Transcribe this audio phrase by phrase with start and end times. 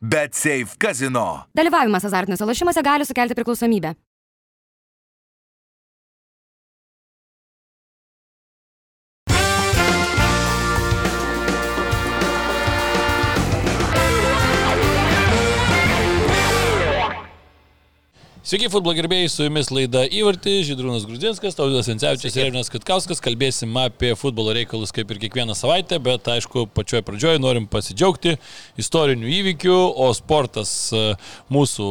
[0.00, 1.46] Bet Safe Casino.
[1.56, 3.94] Dalyvavimas azartiniuose lošimuose gali sukelti priklausomybę.
[18.46, 23.18] Sveiki, futbolo gerbėjai, su jumis laida Įvartį, Žydrūnas Grudzinskas, Taudas Encevičius ir Revinas Katkauskas.
[23.18, 28.36] Kalbėsim apie futbolo reikalus kaip ir kiekvieną savaitę, bet aišku, pačioj pradžioje norim pasidžiaugti
[28.78, 31.02] istorinių įvykių, o sportas e,
[31.50, 31.88] mūsų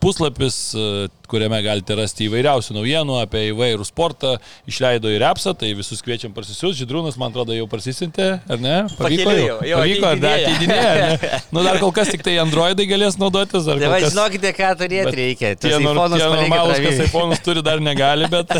[0.00, 4.34] puslapis, e, kuriame galite rasti įvairiausių naujienų apie įvairų sportą,
[4.68, 6.82] išleido ir apsa, tai visus kviečiam parsisiųsti.
[6.82, 8.76] Žydrūnas, man atrodo, jau parsisintė, ar ne?
[8.98, 11.42] Pavyko, jau, jau pavyko, ar dar ateidinėja.
[11.52, 13.68] Nu, dar kol kas tik tai Androidai galės naudotis.
[13.68, 15.52] Tai va, žinokite, ką turėti reikia.
[15.60, 18.52] Tie, nor, tie normalus, kas iPhone'us turi, dar negali, bet,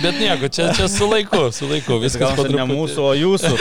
[0.00, 1.98] bet nieko, čia, čia su laiku, su laiku.
[2.04, 3.52] Viskas po ne mūsų, o jūsų.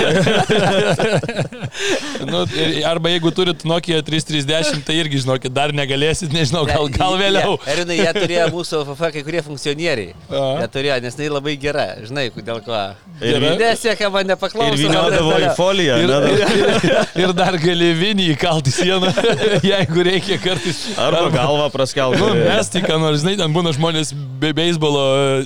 [2.31, 2.43] nu,
[2.89, 7.57] arba jeigu turit Nokia 3310, tai irgi, žinokit, dar negalėsit, nežinau, gal, gal vėliau.
[7.69, 10.13] Erinai, jie turėjo mūsų FF kai kurie funkcionieriai.
[10.29, 12.79] Jie turėjo, nes tai labai gera, žinai, dėl ko.
[13.19, 14.85] Ir nesiekia man nepaklausyti.
[14.85, 15.97] Ir vyniodavo į foliją.
[16.03, 19.11] Ir, ir, ir, ir dar gali vinį įkalti sieną,
[19.71, 20.81] jeigu reikia kartais.
[20.95, 22.21] Arba, arba galvą praskelti.
[22.21, 25.03] Nu, mes tik, nors, žinai, ten būna žmonės be beisbolo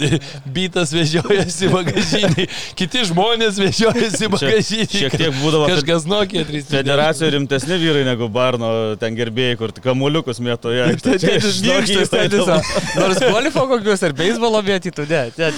[0.56, 2.48] bytas vežiojasi bagažinį,
[2.80, 4.90] kiti žmonės vežiojasi bagažinį.
[4.94, 5.70] Šiek tiek būdavo.
[5.74, 6.66] Kažkas Nokia 3.
[6.74, 10.92] Federacijoje rimtesni vyrai negu Barno ten gerbėjai, kur kamuoliukus mėtoje.
[11.04, 12.62] Tai čia žinokit, tai tiesiog.
[13.00, 15.22] Nors golfo kokius ar beisbolo mėtytų, ne.
[15.34, 15.50] Čia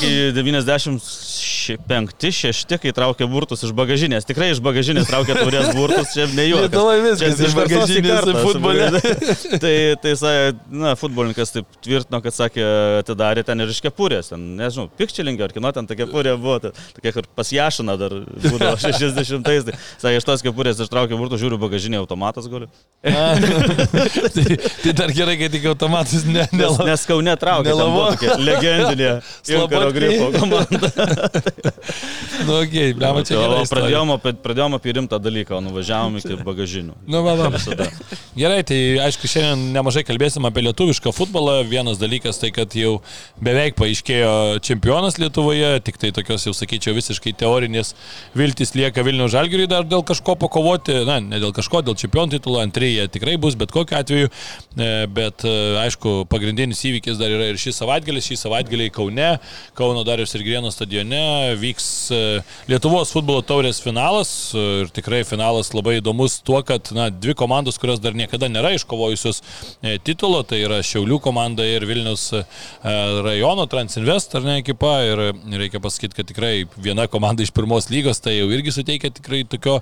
[0.00, 4.26] kai 95-6, kai traukė burtus iš bagažinės.
[4.28, 6.64] Tikrai iš bagažinės traukė taurės burtus, čia ne juokas.
[6.68, 8.84] Lietuvai viskas iš bagažinės futbole.
[9.62, 10.12] tai, tai,
[10.70, 12.64] na, futbolininkas taip tvirtino, kad sakė,
[13.02, 14.26] atidarė ten ir iš kepurės.
[14.32, 16.56] Ten, nežinau, pikčelingio ar kino ten ta kepurė buvo.
[16.62, 18.12] Ta, tokia, kur pas Jašiną dar
[18.46, 19.62] būdavo 60-ais.
[19.68, 22.68] Tai sakė, iš tos kepurės ištraukė burtus, žiūriu bagažinė automatas galiu.
[24.34, 24.44] tai,
[24.82, 27.74] tai dar gerai, kad tik automatas ne, ne, nes, nes Kaune traukė.
[28.40, 29.12] Legendinė.
[29.54, 30.90] Inkaro gripo komanda.
[32.46, 33.62] nu, okay, blema, čia gerai.
[33.70, 36.96] Pradėjome apie, pradėjom apie rimtą dalyką, nuvažiavom iki bagažinių.
[37.10, 37.50] Nu, va, va.
[38.38, 41.60] Gerai, tai aišku, šiandien nemažai kalbėsim apie lietuvišką futbolą.
[41.70, 42.98] Vienas dalykas tai, kad jau
[43.42, 47.94] beveik paaiškėjo čempionas Lietuvoje, tik tai tokios jau sakyčiau visiškai teorinės
[48.36, 52.60] viltis lieka Vilnių Žalgiriui dar dėl kažko pakovoti, na, ne dėl kažko, dėl čempionų titulo,
[52.64, 54.30] antrieji tikrai bus, bet kokiu atveju.
[54.76, 59.30] E, bet aišku, pagrindinis įvykis dar yra ir šį savaitgalį, šį savaitgalį Kaune,
[59.78, 62.20] Kauno Darius ir Grieno stadione vyks e,
[62.70, 64.30] Lietuvos futbolo taurės finalas.
[64.56, 69.40] Ir tikrai finalas labai įdomus tuo, kad na, dvi komandos, kurios dar niekada nėra iškovojusios
[69.42, 72.42] e, titulo, tai yra Šiaulių komanda ir Vilnius e,
[73.26, 74.96] rajono Transinvest ar ne ekipa.
[75.06, 75.24] Ir
[75.60, 79.78] reikia pasakyti, kad tikrai viena komanda iš pirmos lygos tai jau irgi suteikia tikrai tokio,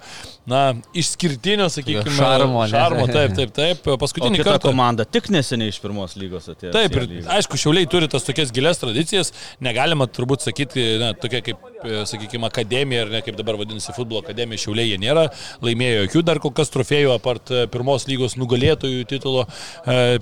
[0.49, 0.63] na,
[0.97, 2.67] išskirtinio, sakykime, šarmo.
[2.71, 3.91] Šarmo, taip, taip, taip.
[3.99, 6.73] Paskutinį kartą komanda tik neseniai iš pirmos lygos atėjo.
[6.75, 9.33] Taip, ir aišku, Šiauliai turi tas tokias gilias tradicijas,
[9.65, 14.59] negalima turbūt sakyti, na, tokia kaip, sakykime, akademija, ar ne kaip dabar vadinasi futbolo akademija,
[14.65, 15.25] Šiauliai jie nėra,
[15.65, 19.49] laimėjo jokių dar kol kas trofėjų, apart e, pirmos lygos nugalėtojų titulo e,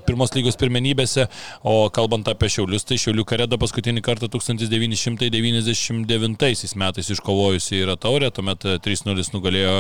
[0.07, 1.23] pirmos lygos pirmenybėse,
[1.65, 8.61] o kalbant apie Šiaulius, tai Šiaulių kareda paskutinį kartą 1999 metais iškovojusi yra taurė, tuomet
[8.85, 9.77] 3-0 nugalėjo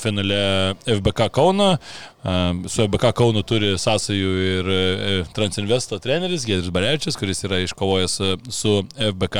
[0.00, 0.42] finale
[0.98, 1.70] FBK Kauną,
[2.68, 4.64] su FBK Kaunu turi sąsajų ir
[5.36, 8.14] Transinvesto treneris Gedris Barevičius, kuris yra iškovojęs
[8.48, 9.36] su FBK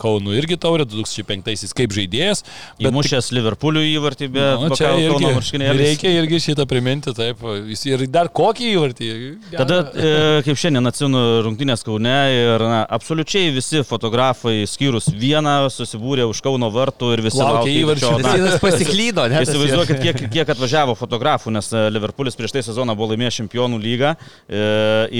[0.00, 0.86] Kaunu irgi taurė
[1.24, 2.44] 2005-aisiais kaip žaidėjas.
[2.78, 3.36] Bet Įmušęs tik...
[3.38, 7.42] Liverpoolių įvartį, bet nu, čia irgi, reikia irgi šitą priminti, taip.
[7.84, 9.10] Ir dar kokį įvartį.
[9.50, 9.58] Gerą.
[9.58, 10.12] Tada, e,
[10.46, 16.70] kaip šiandien atsinu rungtynės Kaune ir na, absoliučiai visi fotografai, skyrus vieną, susibūrė už Kauno
[16.74, 18.12] vartų ir visi laukia įvarčio.
[18.44, 19.42] Jis pasiklydo, ne?
[19.44, 24.64] Įsivaizduokit, kiek, kiek atvažiavo fotografų, nes Liverpoolis prieš tai sezoną buvo laimėjęs čempionų lygą e,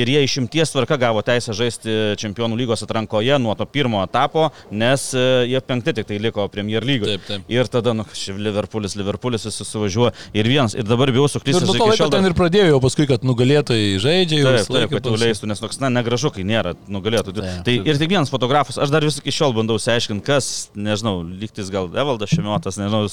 [0.01, 5.11] ir jie išimties tvarka gavo teisę žaisti čempionų lygos atrankoje nuo to pirmo etapo, nes
[5.17, 7.19] e, jie penkti tik tai liko Premier lygoje.
[7.53, 8.07] Ir tada, nu,
[8.45, 11.63] Liverpoolis, Liverpoolis visi suvažiuoja ir vienas, ir dabar bijau suklysti.
[11.63, 14.43] Ir nuo to laiko ten ir pradėjau, paskui, kad nugalėtojai žaidžia.
[14.45, 17.37] Taip, taip, kad jau leistų, nes toks, na, negražu, kai nėra nugalėtų.
[17.39, 21.17] Taip, tai ir tik vienas fotografas, aš dar vis iki šiol bandau išsiaiškinti, kas, nežinau,
[21.25, 23.05] lygtis gal Evaldas Šimiotas, nežinau,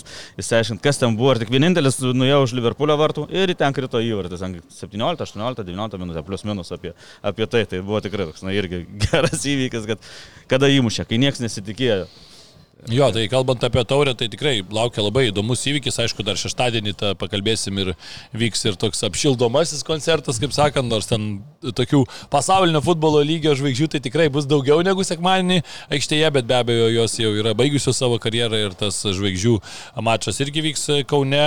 [0.42, 4.42] išsiaiškinti, kas ten buvo, ir tik vienintelis nuėjau už Liverpoolio vartų ir ten krito įvartis,
[4.82, 8.84] 17, 18, 19 minutę, plus minus apie, apie tai, tai buvo tikrai toks, na, irgi
[9.06, 10.12] geras įvykis, kad
[10.52, 12.06] kada įmušė, kai niekas nesitikėjo.
[12.90, 17.78] Jo, tai kalbant apie taurę, tai tikrai laukia labai įdomus įvykis, aišku, dar šeštadienį pakalbėsim
[17.78, 17.92] ir
[18.34, 22.00] vyks ir toks apšildomasis koncertas, kaip sakant, nors ten tokių
[22.34, 25.60] pasaulinio futbolo lygio žvaigždžių tai tikrai bus daugiau negu sekmadienį
[25.94, 29.54] aikštėje, bet be abejo jos jau yra baigusios savo karjerą ir tas žvaigždžių
[30.02, 31.44] mačas irgi vyks Kaune,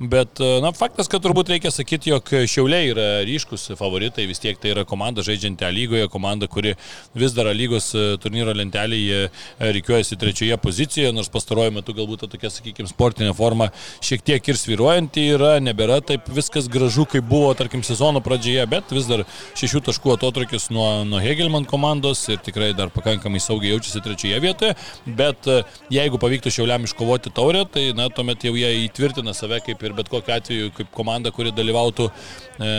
[0.00, 4.72] bet, na, faktas, kad turbūt reikia sakyti, jog Šiauliai yra ryškus favoritai, vis tiek tai
[4.72, 6.78] yra komanda žaidžianti lygoje, komanda, kuri
[7.12, 7.92] vis dar lygos
[8.24, 9.28] turnyro lentelėje
[9.60, 10.77] reikiuojasi trečioje pozicijoje,
[11.12, 13.70] nors pastaruoju metu galbūt tokia, sakykime, sportinė forma
[14.04, 18.92] šiek tiek ir sviruojanti yra, nebėra taip viskas gražu, kaip buvo, tarkim, sezono pradžioje, bet
[18.94, 19.24] vis dar
[19.58, 24.76] šešių taškų atotrukis nuo, nuo Hegelman komandos ir tikrai dar pakankamai saugiai jaučiasi trečioje vietoje,
[25.06, 25.60] bet e,
[25.94, 30.10] jeigu pavyktų Šiauliam iškovoti taurę, tai na, tuomet jau jie įtvirtina save kaip ir bet
[30.12, 32.72] kokiu atveju kaip komanda, kuri dalyvautų e,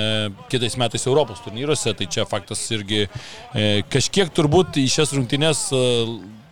[0.52, 5.86] kitais metais Europos turnyruose, tai čia faktas irgi e, kažkiek turbūt į šias rungtynes e,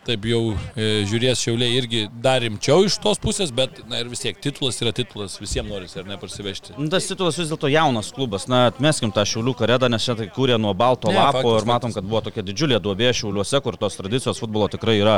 [0.08, 4.24] taip jau e, žiūrės šiauliai irgi dar rimčiau iš tos pusės, bet na, ir vis
[4.24, 6.76] tiek titulas yra titulas, visiems norisi ar ne parsivežti.
[6.78, 10.30] Nu, tas titulas vis dėlto jaunas klubas, na, atmeskim tą šiaulių karedą, nes čia tai
[10.34, 13.80] kūrė nuo balto ne, lapo faktas, ir matom, kad buvo tokia didžiulė duobė šiauliuose, kur
[13.80, 15.18] tos tradicijos futbolo tikrai yra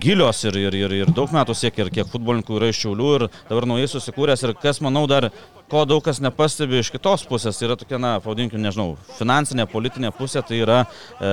[0.00, 3.26] gilios ir, ir, ir, ir daug metų siekia ir kiek futbolininkų yra iš šiaulių ir
[3.50, 4.46] dabar naujai susikūręs.
[4.46, 5.30] Ir kas manau dar
[5.70, 10.10] ko daug kas nepastebi iš kitos pusės, tai yra tokia, na, pavadinkime, nežinau, finansinė, politinė
[10.16, 11.30] pusė, tai yra e,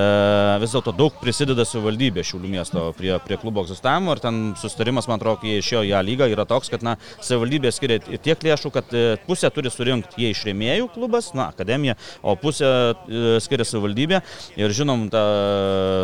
[0.64, 5.20] vis dėlto daug prisideda savivaldybė Šiaulių miesto prie, prie klubo egzistavimo ir ten sustarimas, man
[5.20, 8.74] atrodo, kai jie išėjo į ją lygą, yra toks, kad, na, savivaldybė skiria tiek lėšų,
[8.78, 13.68] kad e, pusę turi surinkti jie iš rėmėjų klubas, na, akademija, o pusę e, skiria
[13.68, 14.24] savivaldybė.
[14.62, 15.26] Ir žinom, ta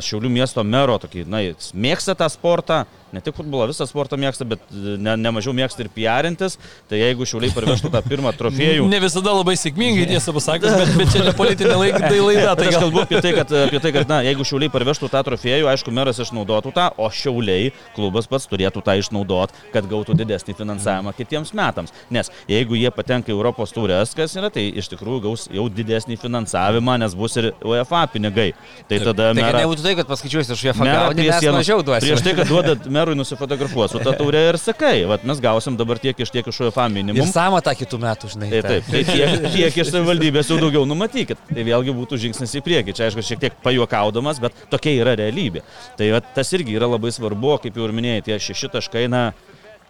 [0.03, 1.43] Šiaulių miesto mero, tokį, na,
[1.77, 2.83] mėgsta tą sportą,
[3.13, 6.57] ne tik futbolą, visą sportą mėgsta, bet ne, ne mažiau mėgsta ir piarintis.
[6.89, 8.87] Tai jeigu šiuliai parvežtų tą pirmą trofėjų.
[8.91, 12.01] Ne visada labai sėkmingai, tiesą pasakius, bet, bet čia ne politinė laida.
[12.07, 15.11] Tai laida tai aš kalbu apie tai, kad, apie tai, kad na, jeigu šiuliai parvežtų
[15.13, 20.17] tą trofėjų, aišku, meras išnaudotų tą, o šiuliai klubas pats turėtų tą išnaudoti, kad gautų
[20.19, 21.95] didesnį finansavimą kitiems metams.
[22.13, 26.19] Nes jeigu jie patenka į Europos turės, kas yra, tai iš tikrųjų gaus jau didesnį
[26.21, 28.49] finansavimą, nes bus ir UEFA pinigai.
[28.89, 29.31] Tai tada...
[29.31, 29.63] Tai mera...
[29.63, 32.05] nebūtų tai, kad paskaičiuosi iš UEFA mes mažiau duosime.
[32.05, 36.01] Prieš tai, kad duodat merui nusifotografuos su ta taurė ir sakai, vat, mes gausim dabar
[36.01, 37.21] tiek iš tiek iš UEFA minimum.
[37.21, 38.49] Ir samą tą kitų metų, žinai.
[38.55, 41.45] Taip, taip, tai tiek, tiek iš savivaldybės jau daugiau numatykit.
[41.51, 42.97] Tai vėlgi būtų žingsnis į priekį.
[42.97, 45.63] Čia aišku, šiek tiek pajuokaudamas, bet tokia yra realybė.
[45.99, 49.25] Tai vat, tas irgi yra labai svarbu, kaip jau ir minėjai, tie šeši taškai, na,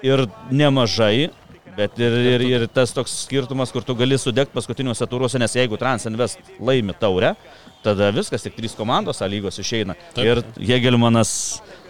[0.05, 1.29] ir nemažai,
[1.77, 5.77] Bet ir, ir, ir tas toks skirtumas, kur tu gali sudegti paskutiniuose turuose, nes jeigu
[5.77, 7.35] Transinvest laimi taurę,
[7.85, 9.93] tada viskas, tik trys komandos A lygos išeina.
[10.15, 10.25] Taip.
[10.25, 11.31] Ir Hegelmanas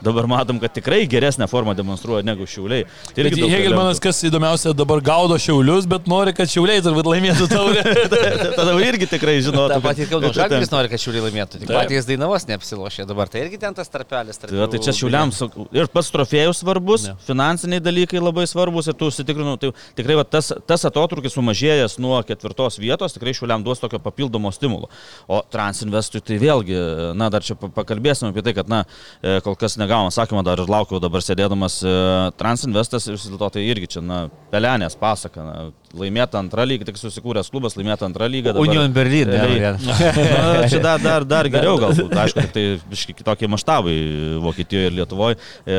[0.03, 2.85] dabar matom, kad tikrai geresnę formą demonstruoja negu Šiauliai.
[3.15, 7.83] Tai bet Hegelmanas, kas įdomiausia, dabar gaudo Šiaulius, bet nori, kad Šiauliai turbūt laimėtų taurę.
[8.59, 9.73] tada irgi tikrai žinotų.
[9.73, 11.61] Ta pati Kauno Žalgiris nori, kad Šiauliai laimėtų.
[11.63, 13.31] Tik patys Dainavos neapsilošė dabar.
[13.31, 14.39] Tai irgi ten tas tarpelis.
[14.41, 15.41] Tarp tai, tai čia Šiauliams
[15.75, 17.15] ir pats trofėjus svarbus, ne.
[17.27, 19.57] finansiniai dalykai labai svarbus ir tu užsitikrinau.
[19.61, 24.51] Tai tikrai va, tas, tas atotrukis sumažėjęs nuo ketvirtos vietos tikrai Šiauliam duos tokio papildomo
[24.55, 24.91] stimulo.
[25.27, 26.77] O Transinvestui tai vėlgi,
[27.17, 28.83] na dar čia pakalbėsim apie tai, kad na
[29.21, 31.95] e, kol kas negavom atsakymą, dar ir laukiau dabar sėdėdamas e,
[32.39, 35.45] Transinvestas vis dėlto tai irgi čia na pelenės pasaka.
[35.47, 35.55] Na,
[35.95, 38.53] laimėta antrą lygą, tik susikūręs klubas, laimėta antrą lygą.
[38.55, 39.31] Dabar, Union Berlin.
[39.31, 43.95] Realiai, na, čia dar, dar, dar geriau galbūt, aišku, tai biški kitokie maštabai
[44.43, 45.39] Vokietijoje ir Lietuvoje.
[45.63, 45.77] E,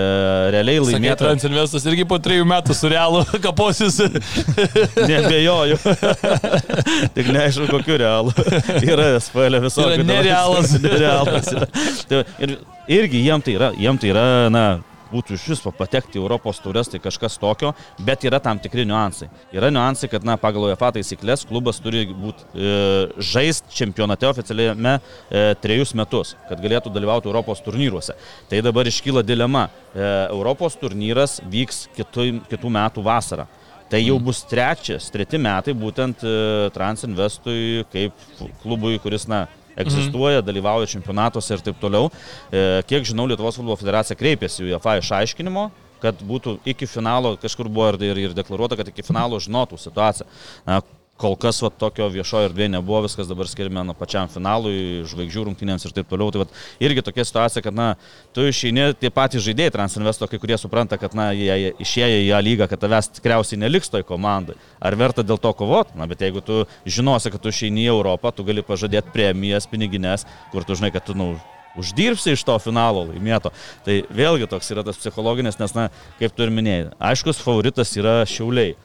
[0.54, 1.20] realiai laimėta.
[1.26, 4.00] Transinvestas irgi po trejų metų su realu kaposis.
[5.10, 5.78] Nebejoju.
[7.16, 8.34] tik neaišku, kokiu realu.
[8.80, 10.00] Yra SPL visokių.
[10.00, 10.76] Yra nerealas.
[10.82, 11.52] nerealas.
[12.08, 12.58] Tai ir,
[12.88, 14.64] irgi jiem tai yra, jiem tai yra, na,
[15.12, 17.74] būtų iš viso patekti Europos turės, tai kažkas tokio,
[18.04, 19.28] bet yra tam tikri niuansai.
[19.54, 22.72] Yra niuansai, kad na, pagal UEFA taisyklės klubas turi būti e,
[23.30, 28.16] žaist čempionate oficialiame e, trejus metus, kad galėtų dalyvauti Europos turnyruose.
[28.50, 29.68] Tai dabar iškyla dilema.
[29.68, 33.48] E, Europos turnyras vyks kitų, kitų metų vasarą.
[33.88, 36.32] Tai jau bus trečias, treti metai būtent e,
[36.74, 38.26] Transinvestui kaip
[38.60, 39.46] klubui, kuris, na,
[39.78, 42.10] egzistuoja, dalyvauja čempionatuose ir taip toliau.
[42.50, 45.68] E, kiek žinau, Lietuvos futbolo federacija kreipėsi į UEFA išaiškinimo
[46.02, 50.28] kad būtų iki finalo, kažkur buvo ir, ir deklaruota, kad iki finalo žinotų situaciją.
[50.66, 50.78] Na,
[51.18, 55.86] kol kas va, tokio viešojo erdvėje nebuvo, viskas dabar skirime nuo pačiam finalui, žvaigždžių rungtynėms
[55.88, 56.30] ir taip toliau.
[56.32, 56.48] Tai va,
[56.84, 57.88] irgi tokia situacija, kad na,
[58.36, 62.40] tu išeini, tie patys žaidėjai Transinvesto, kai kurie supranta, kad na, jie išėję į ją
[62.46, 64.56] lygą, kad tavęs tikriausiai neliks toj komandai.
[64.78, 65.98] Ar verta dėl to kovoti?
[65.98, 70.28] Na, bet jeigu tu žinosi, kad tu išeini į Europą, tu gali pažadėti premijas, piniginės,
[70.54, 71.32] kur tu žinai, kad tu nu,
[71.78, 73.52] uždirbsi iš to finalo laimėto.
[73.86, 75.88] Tai vėlgi toks yra tas psichologinis, nes, na,
[76.20, 78.76] kaip tu ir minėjai, aiškus favoritas yra šiauliai.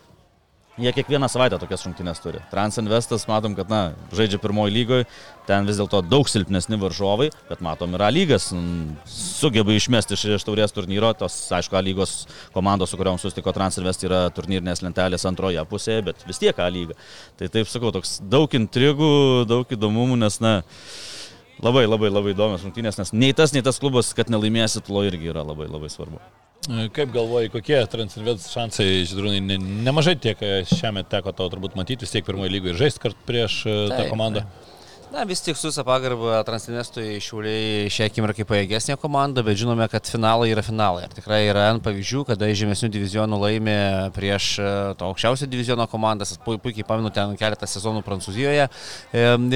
[0.73, 2.39] Jie kiekvieną savaitę tokias rungtynės turi.
[2.49, 5.05] Transinvestas, matom, kad, na, žaidžia pirmoji lygoje,
[5.45, 8.47] ten vis dėlto daug silpnesni varžovai, bet matom, yra lygas,
[9.05, 12.15] sugeba išmesti iš taurės turnyro, tos, aišku, lygos
[12.57, 16.97] komandos, su kuriuom susitiko Transinvest, yra turnyrinės lentelės antroje pusėje, bet vis tiek A lyga.
[17.37, 19.13] Tai taip sakau, toks daug intrigų,
[19.45, 20.55] daug įdomumų, nes, na,
[21.61, 25.29] labai labai labai įdomios rungtynės, nes nei tas, nei tas klubas, kad nelaimėsit, lo irgi
[25.33, 26.21] yra labai labai svarbu.
[26.95, 32.13] Kaip galvoji, kokie Transilvės šansai, žydrūnai, ne, nemažai tiek šiame teko tau turbūt matyti, vis
[32.15, 34.45] tiek pirmoji lygoje ir žaisti kart prieš Taip, tą komandą.
[34.45, 34.69] Ne.
[35.13, 40.07] Na, vis tik su visą pagarbą Transnestui šiauliai šią akimirką pajėgesnė komanda, bet žinome, kad
[40.09, 41.03] finalai yra finalai.
[41.05, 43.75] Ir tikrai yra N pavyzdžių, kada žemesnių divizionų laimė
[44.15, 46.31] prieš e, to aukščiausio diviziono komandas.
[46.41, 48.65] Puikiai pamenu ten keletą sezonų Prancūzijoje.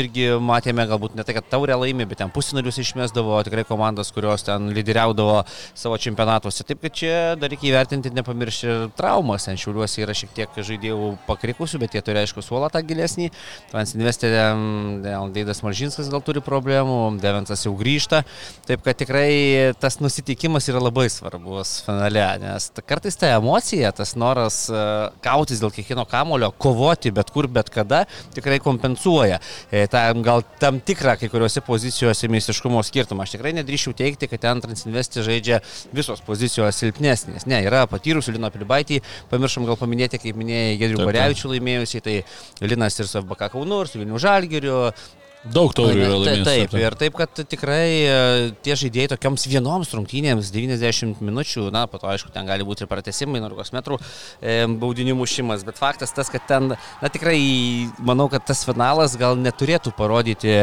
[0.03, 4.45] Irgi matėme, galbūt ne tai, kad taurę laimė, bet ten pusinarius išmestavo, tikrai komandas, kurios
[4.45, 5.41] ten lyderiaudavo
[5.73, 6.67] savo čempionatuose.
[6.69, 9.49] Taip, kad čia dar reikia įvertinti, nepamiršti ir traumas.
[9.49, 13.33] Ten šiauliuose yra šiek tiek žaidėjų pakrikusių, bet jie turi aišku suolą tą gilesnį.
[13.73, 18.20] Transinvestė dėl Deividas Maržinskas gal turi problemų, Deventas jau grįžta.
[18.68, 24.58] Taip kad tikrai tas nusiteikimas yra labai svarbus finale, nes kartais ta emocija, tas noras
[24.68, 24.82] e,
[25.24, 28.01] kautis dėl kiekvieno kamulio, kovoti bet kur, bet kada,
[28.36, 29.39] tikrai kompensuoja.
[29.72, 33.24] E, ta, gal tam tikrą kai kuriuose pozicijose meistriškumo skirtumą.
[33.24, 35.62] Aš tikrai nedrįšiau teikti, kad ten Transinvesti žaidžia
[35.96, 37.48] visos pozicijos silpnesnės.
[37.48, 39.00] Ne, yra patyrusių Lino Pilibaitį,
[39.32, 42.18] pamiršom gal paminėti, kaip minėjai, Gedrių Barevičių laimėjusiai, tai
[42.68, 44.82] Linas ir su FBK Kaunu, ir su Vilnių Žalgiriu,
[45.46, 46.44] Daug taurių yra laimėję.
[46.48, 48.13] Taip, taip, ir taip, kad tikrai e,
[48.65, 52.89] tie žaidėjai tokiams vienoms rungtynėms 90 minučių, na, po to aišku, ten gali būti ir
[52.89, 54.00] pratesimai, nors metrų
[54.41, 57.38] e, baudinių mušimas, bet faktas tas, kad ten, na, tikrai
[58.01, 60.56] manau, kad tas finalas gal neturėtų parodyti,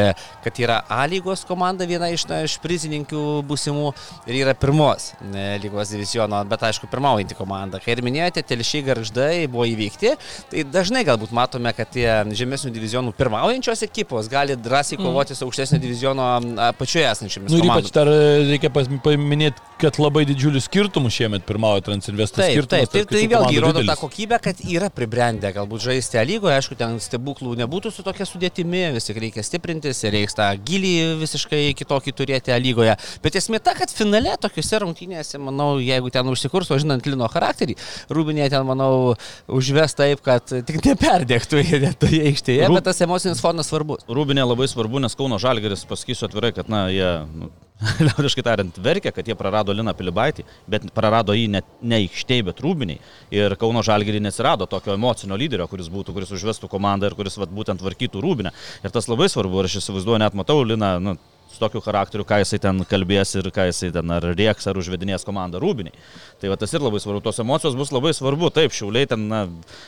[0.43, 3.93] kad yra A lygos komanda viena iš, na, iš prizininkių būsimų
[4.27, 7.79] ir yra pirmos ne, lygos divisiono, bet aišku, pirmaujanti komanda.
[7.79, 10.13] Kai ir minėjote, telšiai garždai buvo įveikti,
[10.51, 15.05] tai dažnai galbūt matome, kad tie žemesnių divizionų pirmaujančios ekipos gali drąsiai mm.
[15.05, 16.27] kovoti su aukštesnio diviziono
[16.67, 17.53] apačioje esančiamis.
[17.53, 22.39] Nu, ir ypač dar reikia paminėti, kad labai didžiulių skirtumų šiemet pirmauja Transinvestas.
[22.45, 26.77] Taip, taip, taip, tai vėlgi įrodo tą kokybę, kad yra pribrendę galbūt žaisti lygoje, aišku,
[26.79, 31.61] ten stebuklų nebūtų su tokia sudėtimi, vis tik reikia stiprintis ir reikia tą gilį visiškai
[31.77, 32.95] kitokį turėti lygoje.
[33.23, 37.75] Bet esmė ta, kad finale tokiuose rungtynėse, manau, jeigu ten užsikurs, o žinant Lino charakterį,
[38.15, 39.15] Rūbinė ten, manau,
[39.51, 41.63] užves taip, kad tik neperdėktų
[42.01, 42.79] toje aikštėje, Rūb...
[42.79, 44.07] bet tas emocinis fonas svarbus.
[44.07, 47.49] Rūbinė labai svarbu, nes Kauno Žalgeris, pasakysiu atvirai, kad, na, jie, nu,
[48.07, 52.63] liaudiškai tariant, verkia, kad jie prarado Liną Pilibaitį, bet prarado jį ne, ne aikštėje, bet
[52.63, 53.01] rūbiniai.
[53.35, 57.51] Ir Kauno Žalgerį nesirado tokio emocinio lyderio, kuris būtų, kuris užvestų komandą ir kuris vat,
[57.51, 58.55] būtent tvarkytų rūbinę.
[58.83, 61.17] Ir tas labai svarbu, ir aš įsivaizduoju, net matau Liną, nu,
[61.55, 65.25] su tokiu charakteriu, ką jisai ten kalbės ir ką jisai ten ar rieks, ar užvedinės
[65.27, 65.95] komandą rūbiniai.
[66.41, 68.51] Tai va tas ir labai svarbu, tos emocijos bus labai svarbu.
[68.55, 69.45] Taip, šiauliai ten, na,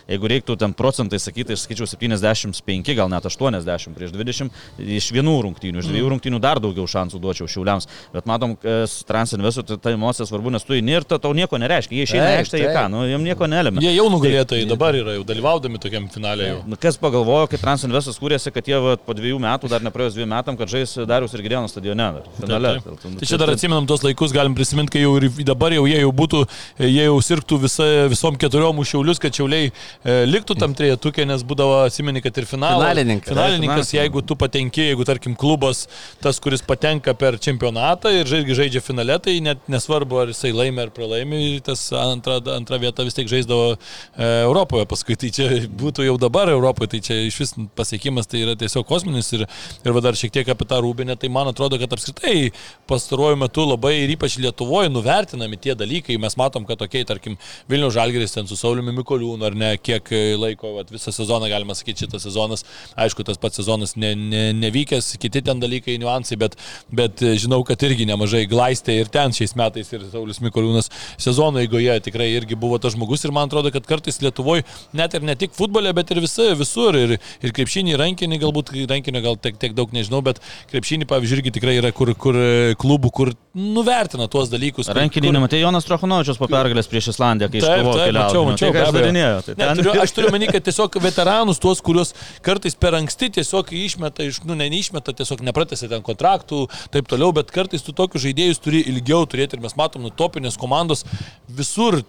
[0.08, 4.62] jeigu reiktų ten procentai sakyti, aš skaičiau 75, gal net 80 prieš 20,
[4.98, 6.14] iš vienų rungtynių, iš dviejų mm.
[6.16, 7.90] rungtynių dar daugiau šansų duočiau šiauliams.
[8.16, 8.56] Bet matom,
[9.08, 11.98] Transinvestu tai ta emocija svarbu, nes tu į nirtą tau nieko nereiškia.
[11.98, 13.84] Jie išeina aikštę, jie ką, nu, jiem nieko nelėmė.
[13.84, 16.50] Jie jau nugalėtojai dabar yra, jau dalyvaudami tokiam finalė.
[16.52, 16.60] Jau.
[16.72, 20.30] Nu, kas pagalvojo, kai Transinvestas kūrėsi, kad jie va, po dviejų metų, dar nepraėjus dviejų
[20.32, 22.08] metam, kad žais Darius ir Girėnas stadione.
[22.38, 22.74] Finale.
[22.82, 23.18] Taip, taip.
[23.20, 26.12] Tai čia dar atsimenam tos laikus, galim prisiminti, kai jau ir dabar jau jie jau
[26.14, 26.42] būtų,
[26.84, 31.80] jie jau sirgtų visa, visom keturiom šiaulius, kad šiauliai e, liktų tam trejetukė, nes būdavo,
[31.88, 33.34] atsimeni, kad ir finalo, finalininkas.
[33.34, 35.86] Finalininkas, jeigu tu patenki, jeigu tarkim klubas,
[36.24, 40.88] tas, kuris patenka per čempionatą ir žaidžia, žaidžia finale, tai net nesvarbu, ar jisai laimė
[40.88, 43.78] ar pralaimė, tas antra, antra vieta vis tiek žaisdavo e,
[44.46, 45.18] Europoje paskui.
[45.18, 49.32] Tai čia būtų jau dabar Europoje, tai čia iš vis pasiekimas tai yra tiesiog kosminis
[49.36, 49.48] ir,
[49.82, 52.52] ir va dar šiek tiek apie tą rūbinę, tai man atrodo, kad apskritai
[52.90, 56.18] pastaruoju metu labai ir ypač Lietuvoje nuvertinami tie dalykai.
[56.22, 57.38] Mes matom, kad tokiai, tarkim,
[57.72, 62.06] Vilnių Žalgeris ten su Sauliumi Mikoliūnu ar ne, kiek laiko, vat, visą sezoną galima sakyti,
[62.06, 62.64] šitas sezonas,
[63.00, 66.58] aišku, tas pats sezonas ne, ne, nevykęs, kiti ten dalykai, niuansai, bet,
[66.94, 71.98] bet žinau, kad irgi nemažai glaistė ir ten šiais metais ir Saulis Mikoliūnas sezono eigoje
[72.08, 74.66] tikrai irgi buvo tas žmogus ir man atrodo, kad kartais Lietuvoje
[74.98, 79.24] net ir ne tik futbole, bet ir visa, visur ir, ir krepšinį, rankinį, galbūt rankinio
[79.26, 82.38] gal tiek, tiek daug nežinau, bet krepšinį, pavyzdžiui, irgi tikrai yra kur, kur
[82.82, 84.90] klubų, kur nuvertina tuos dalykus.
[84.94, 85.40] Rankinį, kur...
[85.44, 88.18] matai, Jonas Trochanovičius po pergalės prieš Islandiją, kai iškovojo keliauti.
[88.18, 92.14] Mačiau, mačiau, tai, darinėjo, tai ne, turiu, aš turiu meni, kad tiesiog veteranus, tuos, kuriuos
[92.46, 97.32] kartais per anksti tiesiog išmeta, iš, nu, ne neišmeta, tiesiog nepratęsia ten kontraktų, taip toliau,
[97.38, 101.06] bet kartais tu tokius žaidėjus turi ilgiau turėti ir mes matom, nu, topinės komandos
[101.48, 102.02] visur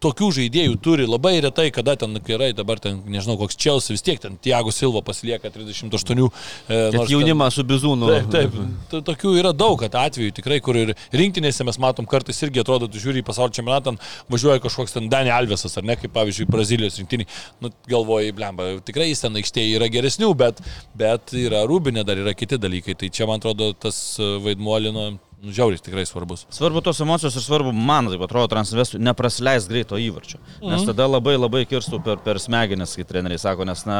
[0.00, 4.20] tokių žaidėjų turi labai retai, kada ten gerai, dabar ten, nežinau, koks Čelsi, vis tiek
[4.20, 6.22] ten Tiago Silva pasilieka 38.
[6.72, 8.08] E, nors jaunimą ten, su bizūnu.
[8.32, 8.56] Taip,
[8.88, 12.88] taip, tokių yra daug, kad atveju tikrai, kur ir rinktinėse mes matom kartais irgi atrodo,
[12.88, 13.94] tu žiūri į pasaulio čempionatą,
[14.32, 17.28] važiuoja kažkoks ten Dani Alvesas, ar ne, kaip pavyzdžiui, Brazilijos rinktinį,
[17.60, 20.64] nu, galvoji, blemba, tikrai jis ten aikštėje yra geresnių, bet,
[20.96, 25.10] bet yra Rūbinė, dar yra kiti dalykai, tai čia man atrodo tas vaidmuolino
[25.42, 26.44] nu, žiauris tikrai svarbus.
[26.54, 30.38] Svarbu tos emocijos ir svarbu, man taip atrodo, transvestų neprasileis greito įvarčio.
[30.60, 30.86] Nes mhm.
[30.92, 33.96] tada labai labai kirstų per, per smegenis, kai treneriai sako, nes na,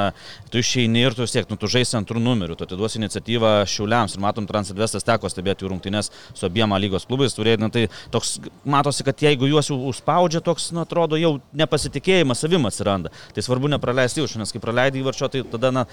[0.52, 4.22] tu išeini ir tu siek, nu, tu žaisi antrų numerių, tu atiduosi iniciatyvą šiuliams ir
[4.22, 9.26] matom, transvestas teko stebėti rungtynės su abiem lygos klubais, turėjai, na, tai toks, matosi, kad
[9.26, 13.11] jeigu juos jau užspaudžia, toks, na, atrodo, jau nepasitikėjimas savim atsiranda.
[13.34, 15.88] Tai svarbu nepraleisti įvarčio, nes kai praleidai įvarčio, tai tada, na,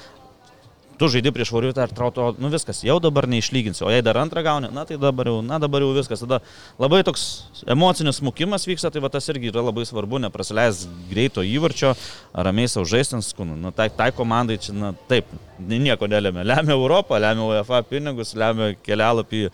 [1.00, 4.44] tu žaidži prieš Voriutą ir trauto, nu viskas, jau dabar neišlyginsi, o jei dar antrą
[4.46, 6.42] gauni, na tai dabar jau, na dabar jau viskas, tada
[6.82, 7.26] labai toks
[7.72, 11.96] emocinis smukimas vyksta, tai va tas irgi yra labai svarbu, neprasileis greito įvarčio,
[12.36, 16.44] ramiai savo žaistins, nu, tai, tai komandai čia, na taip, nieko nelėmė.
[16.48, 19.52] Lemia Europą, lemia UEFA pinigus, lemia kelialapį e,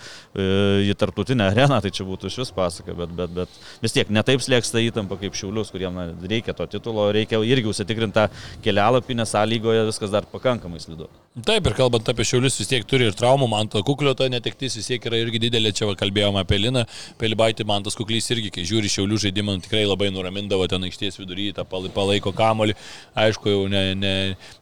[0.90, 4.44] į tarptautinę areną, tai čia būtų iš vis pasaka, bet, bet, bet vis tiek netaip
[4.44, 8.28] slėgsta įtampa kaip Šiaulius, kuriem na, reikia to titulo, reikia irgi užsitikrinti tą
[8.66, 11.10] kelialapį, nes sąlygoje viskas dar pakankamai slidu.
[11.46, 14.78] Taip, ir kalbant apie Šiaulius, vis tiek turi ir traumų, man to kuklio ta netektis
[14.80, 16.86] vis tiek yra irgi didelė, čia kalbėjome apie Liną,
[17.20, 21.50] Pelibaitį, man tas kuklys irgi, kai žiūri Šiaulių žaidimą, tikrai labai nuramindavo ten aikštės vidury,
[21.56, 22.78] tą palaiko kamolį,
[23.26, 24.14] aišku, jau ne, ne,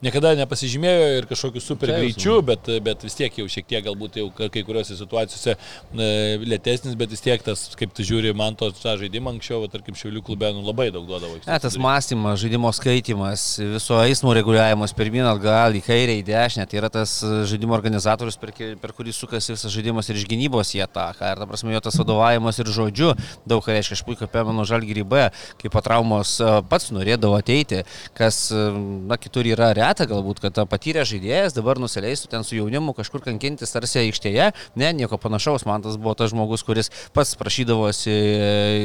[0.05, 4.29] niekada nepasižymėjo ir kažkokiu super greičiu, bet, bet vis tiek jau šiek tiek galbūt jau
[4.37, 6.09] kai kuriuose situacijose e,
[6.43, 9.97] lėtesnis, bet vis tiek tas, kaip tu žiūri, man to tą žaidimą anksčiau, va, tarkim,
[9.97, 11.37] Šiaulių klube nu, labai daug duodavo.
[11.45, 16.81] Ne, tas mąstymas, žaidimo skaitimas, viso eismo reguliavimas pirmin atgal, į kairę, į dešinę, tai
[16.81, 21.33] yra tas žaidimo organizatorius, per, per kurį sukasi visas žaidimas ir iš gynybos į ataką.
[21.33, 23.13] Ir, ta prasme, jo tas vadovavimas ir žodžiu
[23.49, 23.97] daug ką reiškia.
[23.97, 25.27] Aš puikiai pamenu Žalgirį B,
[25.61, 27.83] kai po traumos e, pats norėdavo ateiti,
[28.17, 28.63] kas, e,
[29.09, 33.71] na, kitur yra reta galbūt, kad patyrė žaidėjas dabar nusileistų ten su jaunimu kažkur kankintis
[33.71, 34.51] tarsi aikštėje.
[34.75, 35.65] Ne, nieko panašaus.
[35.65, 38.11] Man tas buvo tas žmogus, kuris pats prašydavosi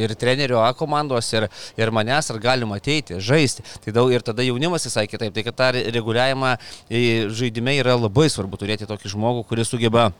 [0.04, 3.64] ir trenerio A komandos, ir, ir manęs, ar galima ateiti, žaisti.
[3.85, 5.35] Tai daug ir tada jaunimas visai kitaip.
[5.35, 6.57] Tai kad tą reguliavimą
[7.35, 10.12] žaidime yra labai svarbu turėti tokį žmogų, kuris sugeba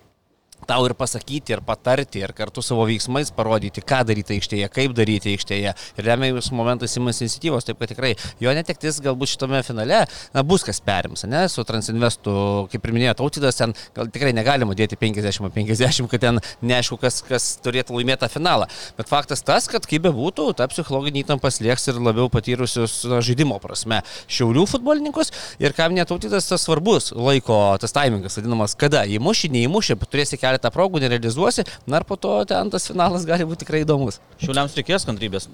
[0.67, 5.33] tau ir pasakyti, ir patarti, ir kartu savo veiksmais parodyti, ką daryti aikštėje, kaip daryti
[5.35, 5.75] aikštėje.
[5.99, 10.03] Ir remiamus momentais įmas iniciatyvos, taip kad tikrai jo netektis galbūt šitame finale
[10.35, 12.35] na, bus kas perims, ne, su Transinvestu,
[12.73, 17.49] kaip ir minėjo Tautidas, ten gal tikrai negalima dėti 50-50, kad ten neaišku, kas, kas
[17.65, 18.69] turėtų laimėti tą finalą.
[18.99, 23.59] Bet faktas tas, kad kaip bebūtų, ta psichologinė įtampa lieks ir labiau patyrusius na, žaidimo
[23.62, 29.97] prasme šiaulių futbolininkus ir kam netautidas tas svarbus laiko, tas taimingas, vadinamas, kada įmuši, neįmuši,
[30.09, 33.83] turėsi keletą keletą progų nerealizuosi, na ir po to ten tas finalas gali būti tikrai
[33.85, 34.20] įdomus.
[34.42, 35.49] Šiuliams reikės kantrybės.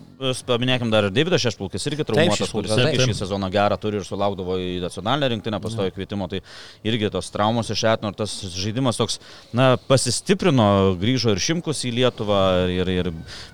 [0.49, 4.57] Paminėkim dar ir Davidas Šešpulkis, irgi traumuotas, kuris irgi šį sezoną gerą turi ir sulaukdavo
[4.61, 6.41] į nacionalinę rinktinę pastojo kvietimo, tai
[6.87, 9.19] irgi tos traumos iš etno ir tas žaidimas toks,
[9.57, 10.67] na, pasistiprino,
[11.01, 12.41] grįžo ir Šimkus į Lietuvą,
[12.73, 13.11] ir, ir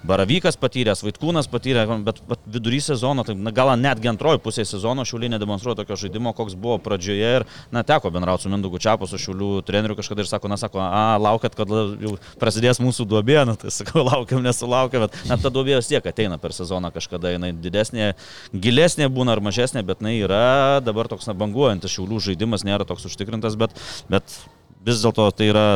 [0.07, 5.07] Baravykas patyręs, Vaitkūnas patyrė, bet, bet vidury sezono, tai na, gal netgi antroji pusė sezono
[5.09, 9.21] Šiulinė demonstruoja tokio žaidimo, koks buvo pradžioje ir, na, teko bendrauti su Mindugu Čiapu, su
[9.21, 13.57] Šiulių treneriu kažkada ir sako, na, sako, a, laukat, kad jau prasidės mūsų duobė, na,
[13.59, 17.53] tai sakau, laukiam, nesulaukiam, bet na, ta duobė vis tiek ateina per sezoną kažkada, jinai
[17.57, 18.12] didesnė,
[18.53, 20.45] gilesnė būna ar mažesnė, bet jinai yra
[20.85, 23.77] dabar toks na, banguojantis šiaulių žaidimas, nėra toks užtikrintas, bet,
[24.12, 24.40] bet
[24.87, 25.66] vis dėlto tai yra,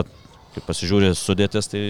[0.55, 1.85] kaip pasižiūrė sudėtis, tai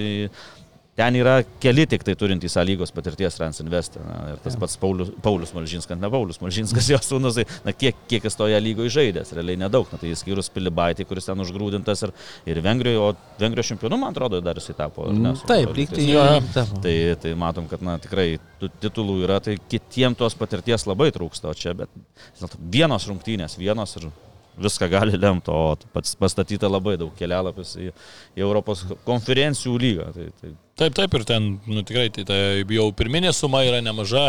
[0.95, 3.97] Ten yra keli tik tai turintys lygos patirties Transinvest.
[3.99, 8.29] Ir tas pats Paulius, Paulius Malžinskas, ne Paulius Malžinskas, jos sūnus, tai, na, kiek, kiek
[8.29, 9.89] jis toje lygoje žaidęs, realiai nedaug.
[9.91, 12.15] Na, tai jis skyrus Pilibaitį, kuris ten užgrūdintas ir,
[12.53, 15.09] ir Vengrijoje, o Vengrijos čempionu, man atrodo, dar jisai tapo.
[15.11, 16.27] Ne, mm, Taip, lygtai jo.
[16.55, 18.29] Tai, tai matom, kad na, tikrai
[18.63, 21.91] tų titulų yra, tai kitiems tos patirties labai trūksta, o čia, bet
[22.71, 24.13] vienos rungtynės, vienos ir
[24.63, 27.89] viską gali lemti, o pats pastatyta labai daug kelialapius į,
[28.39, 30.13] į Europos konferencijų lygą.
[30.15, 32.39] Tai, tai Taip, taip, ir ten nu, tikrai tai, tai
[32.75, 34.25] jau pirminė suma yra nemaža,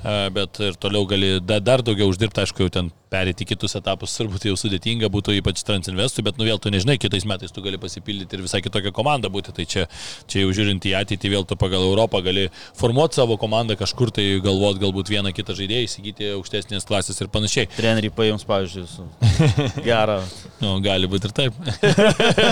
[0.00, 4.14] e, bet ir toliau gali da, dar daugiau uždirbti, aišku, jau ten perėti kitus etapus
[4.16, 7.76] turbūt jau sudėtinga būtų, ypač Transinvestui, bet nu vėl tu nežinai, kitais metais tu gali
[7.80, 9.84] pasipildyti ir visai kitokią komandą būti, tai čia,
[10.32, 12.46] čia jau žiūrint į ateitį, vėl tu pagal Europą gali
[12.78, 17.68] formuoti savo komandą kažkur, tai galvot galbūt vieną kitą žaidėją, įsigyti aukštesnės klasės ir panašiai.
[17.76, 18.88] Treneriai paims, pavyzdžiui,
[19.90, 20.22] gerą
[20.62, 21.56] Nu, gali būti ir taip.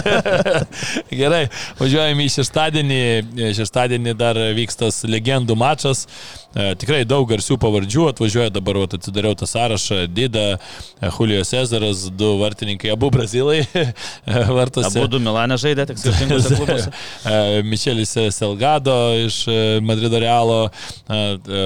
[1.20, 1.44] Gerai,
[1.78, 3.02] važiuojame į šeštadienį.
[3.36, 6.06] Šeštadienį dar vyks tas legendų mačas.
[6.50, 10.00] E, tikrai daug garsių pavardžių atvažiuoja, dabar vat, atsidariau tą sąrašą.
[10.10, 13.60] Dida, e, Julio Cezaras, du vartininkai, abu brazilai
[14.58, 14.90] vartose.
[14.90, 16.90] Abu du Milanė žaidė, tik skirtingose klubuose.
[17.30, 20.58] E, Mišelis Selgado iš e, Madrido Realo,
[21.06, 21.20] e,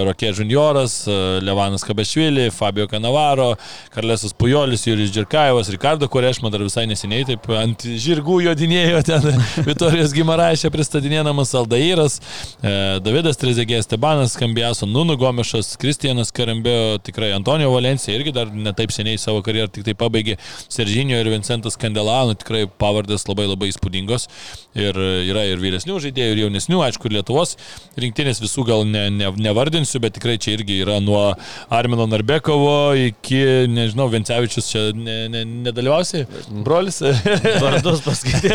[0.05, 3.55] Rokė Junioras, e, Levanas Kabešvili, Fabio Kanavaro,
[3.94, 9.31] Karlesas Pujolis, Jurijus Džirkajevas, Ricardo Korešma dar visai neseniai taip ant žirgų jodinėjo ten
[9.68, 12.20] Vitorijos Gimaraišė pristatinėdamas Aldairas,
[12.61, 14.37] e, Davidas Trezegės, Stebanas
[14.74, 19.84] Kambiaso, Nunu Gomešas, Kristijanas Karambėjo, tikrai Antonijo Valencija irgi dar netaip seniai savo karjerą tik
[19.87, 20.37] tai pabaigė,
[20.68, 24.26] Seržinio ir Vincentas Kandelano, tikrai pavardės labai labai įspūdingos
[24.74, 27.54] ir yra ir vyresnių žaidėjų, ir jaunesnių, aišku, ir Lietuvos
[28.00, 31.22] rinktinės visų gal ne, ne, nevardinsiu, bet tikrai čia irgi yra nuo
[31.70, 36.24] Armino Narbekovo iki, nežinau, Vencevičius čia ne, ne, nedalyvausi,
[36.66, 36.98] brolis.
[37.62, 38.50] Vardus paskaityti.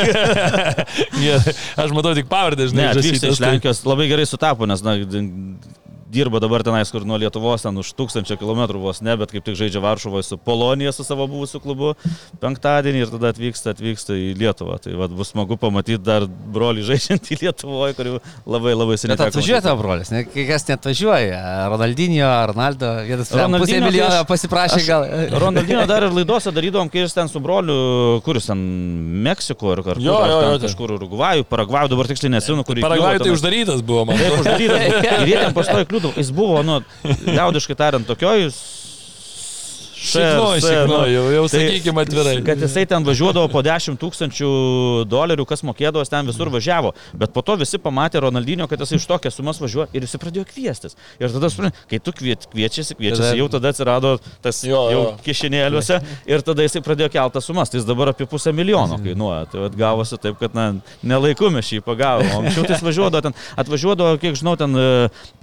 [1.27, 1.39] ja,
[1.79, 4.95] aš matau tik pavardę, žinai, Ne, iš Lenkijos labai gerai sutapo, nes na,
[6.09, 9.57] dirba dabar tenais, kur nuo Lietuvos, ten už tūkstančio kilometrų vos ne, bet kaip tik
[9.59, 11.91] žaidžia Varšuvoje su Polonija, su savo buvusiu klubu
[12.41, 14.79] penktadienį ir tada atvyksta, atvyksta į Lietuvą.
[14.83, 18.15] Tai vat, bus smagu pamatyti dar brolį žaidžiantį Lietuvoje, kurių
[18.49, 19.17] labai labai seniai.
[19.19, 21.39] Bet atvažiuoja tavo brolis, ne, kai kas net atvažiuoja.
[21.73, 25.05] Ronaldinho, Ronaldo, vienas pusė tai milijono aš- pasiprašė gal.
[25.45, 27.77] Ronaldinho dar ir laidose darydavom, kai jis ten su broliu,
[28.25, 28.65] kuris ten
[29.29, 33.19] Meksiko ar, ar, Jo, jo, jo, tai- kažkur Urugvajų, Paragvajų, dabar tiksliai nesimenu, kur Paragvajui
[33.19, 34.17] tai įkliuvo uždarytas buvo, man.
[34.19, 34.85] Taip, uždarytas.
[35.19, 36.17] Ir jie ten pastoja kliūdavo.
[36.19, 36.79] Jis buvo, nu,
[37.27, 38.47] liaudiškai tariant, tokioj
[39.99, 42.35] Šiknoju, šiknoju, jau, jau sakykime atvirai.
[42.39, 44.49] Tai Kad jisai ten važiuodavo po 10 tūkstančių
[45.11, 46.93] dolerių, kas mokėdavo, ten visur važiavo.
[47.19, 50.45] Bet po to visi pamatė Ronaldinio, kad jisai iš tokias sumas važiuoja ir jis pradėjo
[50.47, 50.95] kviestis.
[51.19, 55.11] Ir tada, kai tu kviečiasi, kviečiasi, jau tada atsirado tas Jo, jau jo.
[55.25, 57.71] kišenėliuose ir tada jisai pradėjo keltą sumas.
[57.71, 59.49] Tai jis dabar apie pusę milijono kainuoja.
[59.51, 60.69] Tai gavosi taip, kad, na,
[61.03, 62.31] nelaiku mes šį pagavom.
[62.37, 64.87] O Anksčiau tai jis važiuodavo ten, atvažiuodavo, kiek žinau, ten e,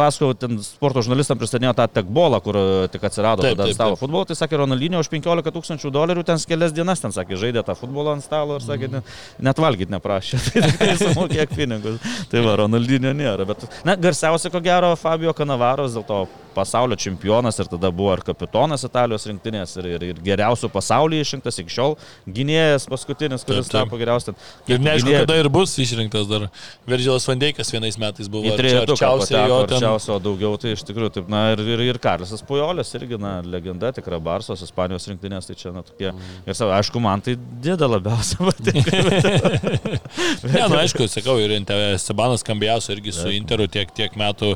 [0.01, 3.99] paskui ten sporto žurnalistam pristatinėjo tą tekbolą, kur e, tik atsirado Taip, tada taip, stalo
[4.01, 4.25] futbolo.
[4.29, 8.17] Tai sakė, Ronaldinio už 15 tūkstančių dolerių ten kelias dienas, ten sakė, žaidė tą futbolą
[8.17, 9.03] ant stalo ir sakė, ne,
[9.43, 10.41] net valgyti neprašė.
[10.47, 12.01] Tai tikrai sumokėk pinigus.
[12.31, 13.47] Tai va, Ronaldinio nėra.
[13.49, 16.25] Bet, na, garsiausia, ko gero, Fabio Kanavaros, dėl to
[16.57, 21.61] pasaulio čempionas ir tada buvo ir kapitonas Italijos rinktinės ir, ir, ir geriausių pasaulyje išrinktas
[21.63, 21.95] iki šiol
[22.27, 23.91] gynėjas paskutinis, kuris Taip, taip.
[23.91, 24.35] tapo geriausias.
[24.67, 26.49] Ir neaišku, Gynėjas- kada ir bus išrinktas dar.
[26.89, 29.77] Virgilas Vandeikas vienais metais buvo Į arčiausiai jo ten.
[29.79, 33.93] arčiausio, daugiau tai iš tikrųjų taip, na ir, ir, ir Karlisas Pujolis irgi, na, legenda,
[33.97, 36.11] tikra Barsos, Ispanijos rinktinės, tai čia, na, tokie.
[36.47, 38.95] Ir savo, aišku, man tai dėda labiausiai patinka.
[40.47, 41.53] Ne, nu aišku, sakau, ir
[42.01, 44.55] Sebanas Kambijaso irgi su Interu tiek, tiek metų.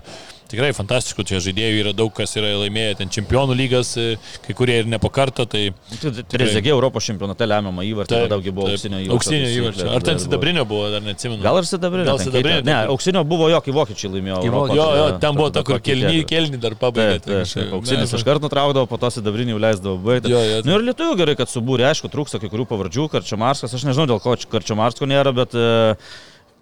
[0.51, 4.79] Tikrai fantastiškų čia žaidėjų yra daug, kas yra laimėję ten čempionų lygas, e, kai kurie
[4.83, 5.47] ir ne po kartą.
[5.51, 5.63] Tai
[6.31, 9.17] Trezegė Europos čempionate lemiamą įvartį, Taip, daugiau buvo auksinio įvarčio.
[9.17, 9.89] Auksinio taisyklė, įvarčio.
[9.97, 11.43] Ar ten sidabrinio buvo, dar neatsimenu.
[11.45, 12.07] Gal ir sidabrinio.
[12.11, 12.65] Gal sidabrinio.
[12.69, 14.41] Ne, auksinio buvo jo, kai vokiečiai laimėjo.
[14.41, 17.21] Kai Europos, Jo, jo, tada- ten buvo ta, kur kelnį, kelnį dar pabaigė.
[17.27, 17.67] Tai.
[17.81, 20.35] Auksinis iškart nutraukdavo, po to sidabrinį jau leisdavo baigti.
[20.65, 24.21] Nu ir lietuvių gerai, kad subūrė, aišku, trūksta kai kurių pavardžių, Karčiamarskas, aš nežinau, dėl
[24.23, 25.67] ko Karčiamarsko nėra, bet e,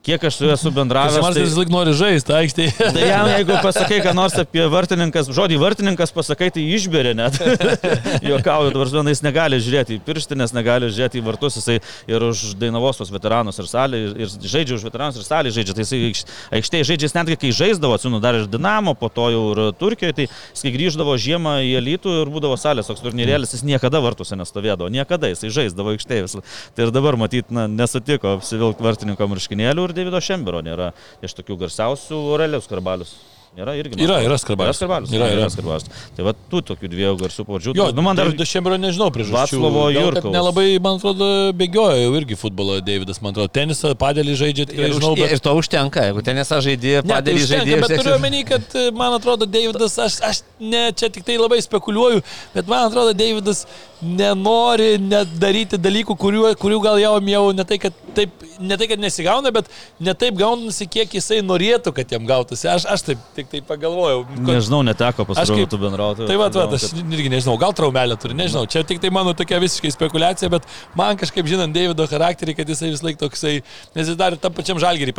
[0.08, 1.18] kiek aš su juo esu bendravęs.
[1.20, 2.72] Kas tai- vis laik nori žaisti, aikštėje.
[2.96, 7.36] Tai jam, jeigu pasakai, ką nors apie vartininkas, žodį vartininkas pasakai, tai išberia net.
[8.28, 11.78] Juokauju, dabar jis negali žiūrėti į pirštinės, negali žiūrėti į vartus, jisai
[12.10, 15.76] ir už Dainavos tos veteranus ir salį, ir, ir žaidžia už veteranus ir salį žaidžia.
[15.78, 16.24] Tai jisai aikš-
[16.58, 20.16] aikštėje žaidžia, jis netgi kai žaisdavo, atsinu dar ir Dinamo, po to jau ir Turkijoje,
[20.22, 24.38] tai jis kai grįždavo žiemą į elitų ir būdavo salės toks turnyrėlis, jis niekada vartuose
[24.40, 26.42] nestovėdavo, niekada jisai žaisdavo aikštėje.
[26.76, 30.92] Tai ir dabar matyt, na, nesutiko apsivilk vartininko marškinėlių ir Davido Šembero nėra
[31.24, 33.18] iš tokių garsiausių Aurelijos Karbalius.
[33.56, 33.96] Yra irgi.
[33.96, 34.76] man Yra, yra Skarbalius.
[34.76, 35.12] Yra skarbalius.
[35.12, 35.46] Yra, yra.
[35.50, 35.86] skarbalius.
[36.14, 37.72] Tai va, tų tokių dviejų garsių pavardžių.
[37.78, 39.58] Jo, nu, man dar Davido Šembro nežinau priežasčių.
[39.58, 40.30] Vaclovo Jurkaus.
[40.34, 43.50] Nelabai, man atrodo, bėgiojo jau irgi futbolą Davidas, man atrodo.
[43.58, 45.34] Tenisą, padėlį žaidžia, tikrai žinau, už, bet...
[45.34, 47.82] ir to užtenka, jeigu ten esą žaidėjai, Ne, tai padėlį užtenka, žaidėjai.
[47.82, 51.58] Bet turiu omeny, kad e, man atrodo, Davidas, aš, aš ne, čia tik tai labai
[51.64, 52.22] spekuliuoju,
[52.54, 53.64] bet man atrodo, Davidas
[54.02, 59.02] nenori nedaryti dalykų, kurių, kurių gal jau, jau ne, tai, kad taip, ne tai, kad
[59.02, 59.70] nesigauna, bet
[60.02, 62.68] ne taip gaunasi, kiek jisai norėtų, kad jam gautųsi.
[62.70, 64.24] Aš, aš taip tik tai pagalvojau.
[64.28, 66.26] kad- nežinau, neteko pasirūpinti bendrauti.
[66.30, 68.66] Tai va, va, aš irgi nežinau, gal traumelę turi, nežinau.
[68.70, 70.66] Čia tik tai mano tokia visiškai spekulacija, bet
[70.98, 73.62] man kažkaip žinant Davido charakterį, kad jisai vis laik toksai,
[73.94, 75.14] nes jis dar tam pačiam žalgerį,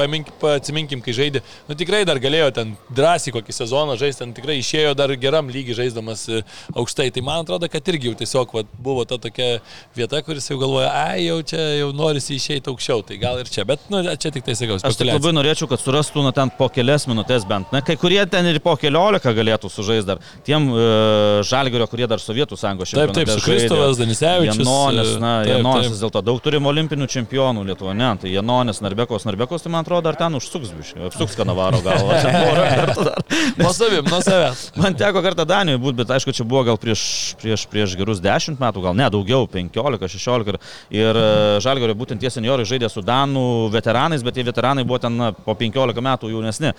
[0.60, 4.96] atsiminkim, kai žaidė, nu tikrai dar galėjo ten drąsiai kokį sezoną žaisti, ten tikrai išėjo
[4.98, 6.42] dar geram lygiai žaisdamas e,
[6.76, 7.10] aukštai.
[7.16, 9.60] Tai man atrodo, kad irgi jau tiesiog va, buvo ta tokia
[9.96, 13.66] vieta, kuris jau galvoja, ai, jau čia jau norisi išeiti aukščiau, tai gal ir čia,
[13.68, 16.70] bet nu, čia tik tai sakau, Aš tik labai norėčiau, kad surastų nu, ten po
[16.74, 17.72] kelias minutės bent.
[17.76, 20.24] Na, kai kurie ten ir po keliolika galėtų sužaisti dar.
[20.48, 24.62] Tiem uh, žalgerio, kurie dar Sovietų sąjungos Taip, taip, su Kristovas Danisevičius.
[24.64, 29.28] Janonis, na, taip, Janonis vis dėlto daug turim olimpinių čempionų Lietuvoje, ne, tai Janonis, Narbekos,
[29.28, 32.18] Narbekos, tai man atrodo, dar ten užsuks biškai, apsuks kanavaro galvą.
[33.60, 34.70] Nuo savim, nuo savęs.
[34.80, 37.04] Man teko kartą Danijoje būti, bet aišku, čia buvo gal prieš,
[37.42, 38.22] prieš, prieš gerus
[38.60, 40.58] 10 metų, gal ne daugiau, 15, 16.
[40.92, 41.22] Ir, ir
[41.64, 45.56] Žalgorio būtent tie seniorai žaidė su Danų veteranais, bet tie veteranai buvo ten na, po
[45.56, 46.74] 15 metų jaunesni.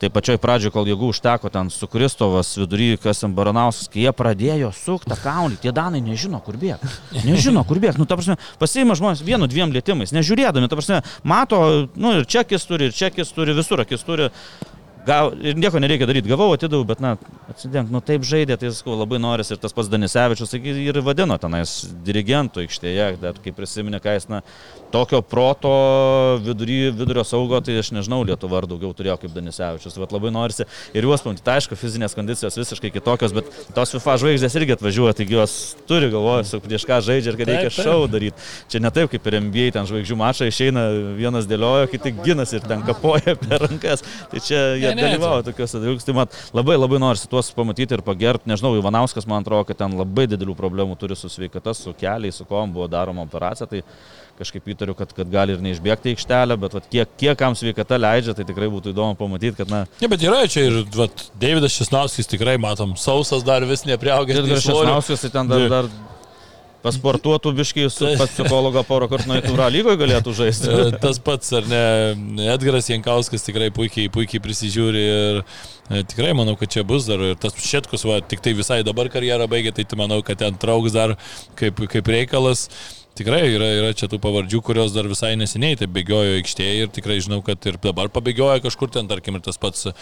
[0.00, 4.12] Tai pačioj pradžioje, kol jėgų užteko ten su Kristovas vidury, kas ten Baranauskas, kai jie
[4.16, 6.88] pradėjo suktą kaulį, tie danai nežino, kur bėga.
[7.28, 8.00] Nežino, kur bėga.
[8.00, 11.60] Nu, ta prasme, pasiima žmonės vienu, dviem lėtimais, nežiūrėdami, ta prasme, mato,
[12.00, 14.30] nu ir čekis turi, ir čekis turi, visur akis turi.
[15.06, 17.14] Gal, ir nieko nereikia daryti, gavau, atidaviau, bet, na,
[17.48, 21.38] atsidėk, nu taip žaidė, tai sakau, labai norisi ir tas pats Danisevičius taigi, ir vadino
[21.40, 21.72] tenais
[22.04, 24.42] dirigentų aikštėje, dar kaip prisiminė, ką jis, na,
[24.92, 25.72] tokio proto
[26.44, 30.66] vidury, vidurio saugo, tai aš nežinau, Lietuva ar daugiau turėjo kaip Danisevičius, bet labai norisi
[30.92, 35.16] ir juos pamatyti, tai aišku, fizinės kondicijos visiškai kitokios, bet tos FIFA žvaigždės irgi atvažiuoja,
[35.16, 35.56] taigi jos
[35.88, 38.48] turi galvoje, su prieš ką žaidžia ir kad reikia šau daryti.
[38.70, 40.86] Čia ne taip kaip ir NBA, ten žvaigždžių mačai išeina,
[41.18, 44.04] vienas dėliojo, kiti ginasi ir ten kapoja per rankas.
[44.30, 46.06] Tai čia jie Ne, dalyvauja tokiuose dalykuose.
[46.08, 48.50] Tai mat, labai labai norisi tuos pamatyti ir pagerbti.
[48.50, 52.48] Nežinau, Ivanauskas man atrodo, kad ten labai didelių problemų turi su sveikata, su keliais, su
[52.48, 53.68] kom buvo daroma operacija.
[53.70, 53.82] Tai
[54.40, 58.32] kažkaip įtariu, kad, kad gali ir neišbėgti aikštelę, bet vat, kiek, kiek kam sveikata leidžia,
[58.36, 62.30] tai tikrai būtų įdomu pamatyti, kad, na, Ne, bet yra čia ir vat, Davidas Šisnauskis
[62.30, 64.40] tikrai matom, sausas dar vis nepriaugęs.
[64.40, 65.90] ir Šešnauskas tai ten dar, dar
[66.84, 70.70] pasportuotų biškai su psichologą porą kartų įtūrą lygoje galėtų žaisti.
[70.80, 71.82] E, Tas pats, ar ne,
[72.52, 77.36] Edgaras Jankauskas tikrai puikiai, puikiai prisižiūri ir e, tikrai manau, kad čia bus dar ir
[77.40, 81.16] tas Šetkus, va, tik tai visai dabar karjerą baigė, tai manau, kad ten trauks dar
[81.60, 82.68] kaip, kaip reikalas.
[83.18, 87.18] Tikrai yra, yra čia tų pavardžių, kurios dar visai neseniai taip bėgiojo aikštėje ir tikrai
[87.20, 89.92] žinau, kad ir dabar pabėgioja kažkur ten, tarkim, ir tas pats e,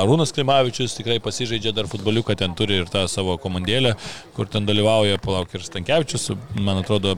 [0.00, 3.92] Arūnas Klimavičius tikrai pasižaidžia dar futboliuką, ten turi ir tą savo komandėlę,
[4.38, 7.16] kur ten dalyvauja, palauk ir Stankievičius, man atrodo,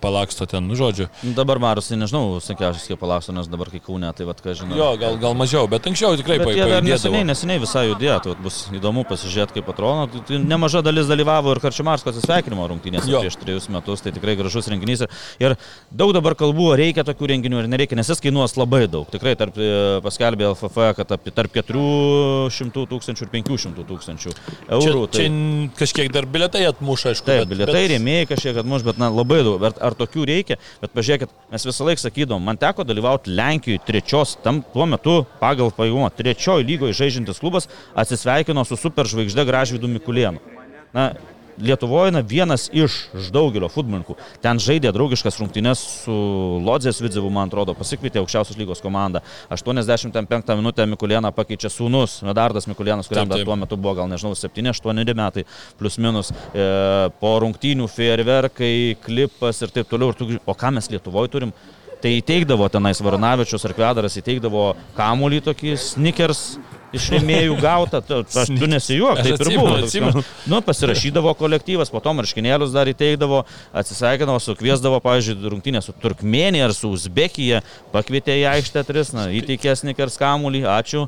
[0.00, 1.06] palaksto ten, nu žodžiu.
[1.36, 4.80] Dabar Maras, tai nežinau, sunkiausias kiek palauksiu, nes dabar kai kūne, tai vad ką žinau.
[4.80, 6.90] Jo, gal, gal mažiau, bet anksčiau tikrai Bet pa- jie dar pajudėdavo.
[6.96, 10.08] neseniai, neseniai visai judėjo, tai bus įdomu pasižiūrėti, kaip atrodo.
[10.16, 14.70] Tai- tai Nemaža dalis dalyvavo ir Karčiamarsko atsisveikinimo rungtynėse prieš trejus metus, tai tikrai gražus
[14.72, 15.02] renginys.
[15.04, 15.10] Ir,
[15.42, 15.56] ir
[15.90, 19.06] daug dabar kalbų, reikia tokių renginių ar nereikia, nes jis kainuos labai daug.
[19.12, 25.02] Tikrai tarp, e, paskelbė LFF, kad tarp 400 tūkstančių ir 500 tūkstančių Čia, eurų.
[25.14, 27.26] čia n- kažkiek dar biletai atmuša, aišku.
[27.26, 29.58] Taip, bet- bilietai, bet- rėmėjai kažkiek atmuš, bet na, labai daug.
[29.60, 30.56] Bet ar tokių reikia?
[30.80, 35.70] Bet pažiūrėkit, mes visą laiką sakydom, man teko dalyvauti Lenkijoje trečios, tam tuo metu pagal
[35.74, 40.38] pajėgumą trečiojo lygoje žaidžiantis klubas atsisveikino su superžvaigžde Gražvydu Mikulėnu.
[40.94, 41.12] Na,
[41.56, 44.16] Lietuvoje na, vienas iš iš daugelio futbolininkų.
[44.44, 46.16] Ten žaidė draugiškas rungtynes su
[46.64, 49.22] Lodzės Vidzevu, man atrodo, pasikvietė aukščiausios lygos komandą.
[49.52, 53.48] 85 minutę Mikulėną pakeičia sūnus, Medardas Mikulėnas, kuriam Taip, dar taip.
[53.48, 55.46] tuo metu buvo gal nežinau 7-8 metai,
[55.80, 56.68] plus minus, e,
[57.20, 60.12] po rungtynių fejerverkai, klipas ir taip toliau.
[60.12, 61.56] Ir tu, o ką mes Lietuvoje turim?
[61.96, 66.42] Tai įteikdavo tenais Varnavičius ar Kvedaras, įteikdavo kamuolį tokį snikers
[66.96, 69.74] iš rėmėjų gautą, tu, aš tu nesijuok, taip ir buvo.
[69.82, 70.24] atsimenu.
[70.50, 73.44] Nu, pasirašydavo kolektyvas, po to marškinėlius dar įteikdavo,
[73.76, 77.62] atsisveikindavo, sukviesdavo, pavyzdžiui, rungtynę su Turkmenija ar su Uzbekija,
[77.94, 81.06] pakvietė į aikštę tris, na, įteikė snikers kamuolį, ačiū,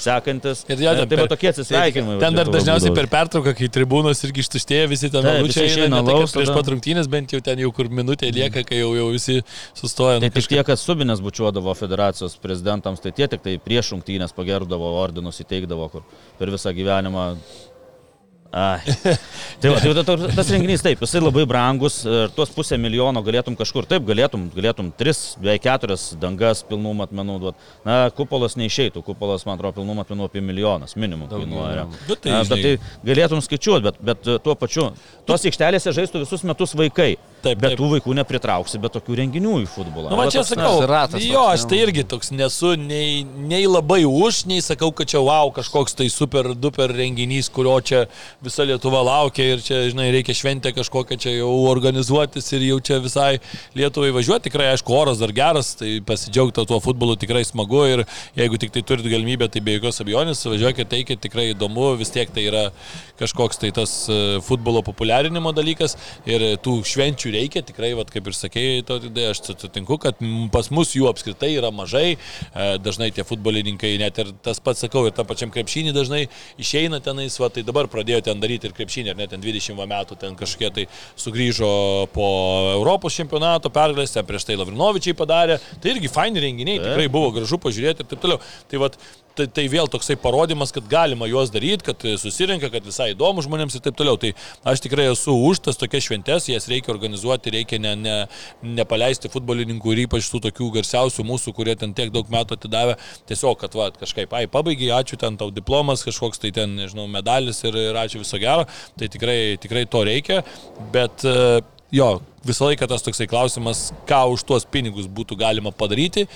[0.00, 0.64] sekantis.
[0.68, 2.18] Ir jo, E, tai per- tokie atsisveikinimai.
[2.20, 6.14] Ten dar dažniausiai per pertrauką, kai tribūnos irgi ištuštėja, visi ten visi eina, tai, kad
[6.14, 9.40] lauk prieš pat rungtynės, bent jau ten jau kur minutė lieka, kai jau, jau visi
[9.74, 10.20] sustoja.
[10.20, 14.32] Tai nu, tik tie, kas subinės bučiuodavo federacijos prezidentams, tai tie tik tai prieš rungtynės
[14.36, 16.04] pagerbdavo ordinus, įteikdavo, kur
[16.38, 17.26] per visą gyvenimą.
[18.52, 18.80] Ai.
[19.60, 21.94] Tai, va, tai va, ta- tas renginys taip, jisai labai brangus
[22.36, 27.70] tuos pusę milijono galėtum kažkur, taip, galėtum, galėtum tris, beveik keturias dangas pilnų matmenų duoti.
[27.88, 31.86] Na, kupolas neišeitų, kupolas, man atrodo, pilnų matmenų apie milijonas minimum kainuoja.
[32.04, 32.74] Bet tai, Na, bet tai
[33.08, 34.90] galėtum skaičiuoti, bet, bet e, tuo pačiu,
[35.28, 37.14] tos aikštelėse žaistų visus metus vaikai.
[37.46, 37.80] Taip, bet taip.
[37.80, 40.10] tų vaikų nepritrauksi, bet tokių renginių į futbolą.
[40.10, 43.20] Nu, man Va čia toks, na, sakau, ratas jo, aš tai irgi toks nesu nei,
[43.22, 48.06] nei labai už, nei sakau, kad čia wow, kažkoks tai super duper renginys, kurio čia
[48.44, 52.98] visa Lietuva laukia ir čia, žinai, reikia šventę kažkokią čia jau organizuotis ir jau čia
[53.00, 53.38] visai
[53.76, 54.46] Lietuvai važiuoti.
[54.46, 58.04] Tikrai, aišku, oras dar geras, tai pasidžiaugti tuo futbolu tikrai smagu ir
[58.36, 62.30] jeigu tik tai turit galimybę, tai be jokios abejonės, važiuokit, eikit, tikrai įdomu, vis tiek
[62.34, 62.66] tai yra
[63.16, 65.96] kažkoks tai tas e, futbolo populiarinimo dalykas
[66.28, 70.20] ir tų švenčių reikia, tikrai, vat, kaip ir sakėjai, to, tai aš sutinku, kad
[70.52, 75.06] pas mus jų apskritai yra mažai, e, dažnai tie futbolininkai, net ir tas pats sakau,
[75.08, 76.26] ir tam pačiam krepšinį dažnai
[76.60, 79.88] išeina tenais, va, tai dabar pradėjo ten daryti ir krepšinį, ar net ten 20 va
[79.90, 80.86] metų ten kažkokie tai
[81.18, 81.70] sugrįžo
[82.14, 82.30] po
[82.74, 87.60] Europos čempionato pergalės, ten prieš tai Lavrinovičiai padarė, tai irgi faini renginiai, tikrai buvo gražu
[87.62, 88.42] pažiūrėti ir taip toliau.
[88.70, 88.98] Tai vat,
[89.36, 93.76] tai, tai vėl toksai parodimas, kad galima juos daryti, kad susirinka, kad visai įdomu žmonėms
[93.78, 94.18] ir taip toliau.
[94.20, 94.32] Tai
[94.72, 98.16] aš tikrai esu už tas tokias šventes, jas reikia organizuoti, reikia ne, ne,
[98.78, 102.98] nepaleisti futbolininkų ir ypač tų tokių garsiausių mūsų, kurie ten tiek daug metų atidavė.
[103.28, 107.62] Tiesiog, kad va, kažkaip, ai, pabaigai, ačiū ten tau diplomas, kažkoks tai ten, nežinau, medalis
[107.66, 108.66] ir, ir ačiū viso gero.
[108.98, 110.42] Tai tikrai, tikrai to reikia.
[110.94, 111.24] Bet
[111.94, 112.10] jo,
[112.46, 116.26] visą laiką tas toksai klausimas, ką už tuos pinigus būtų galima padaryti.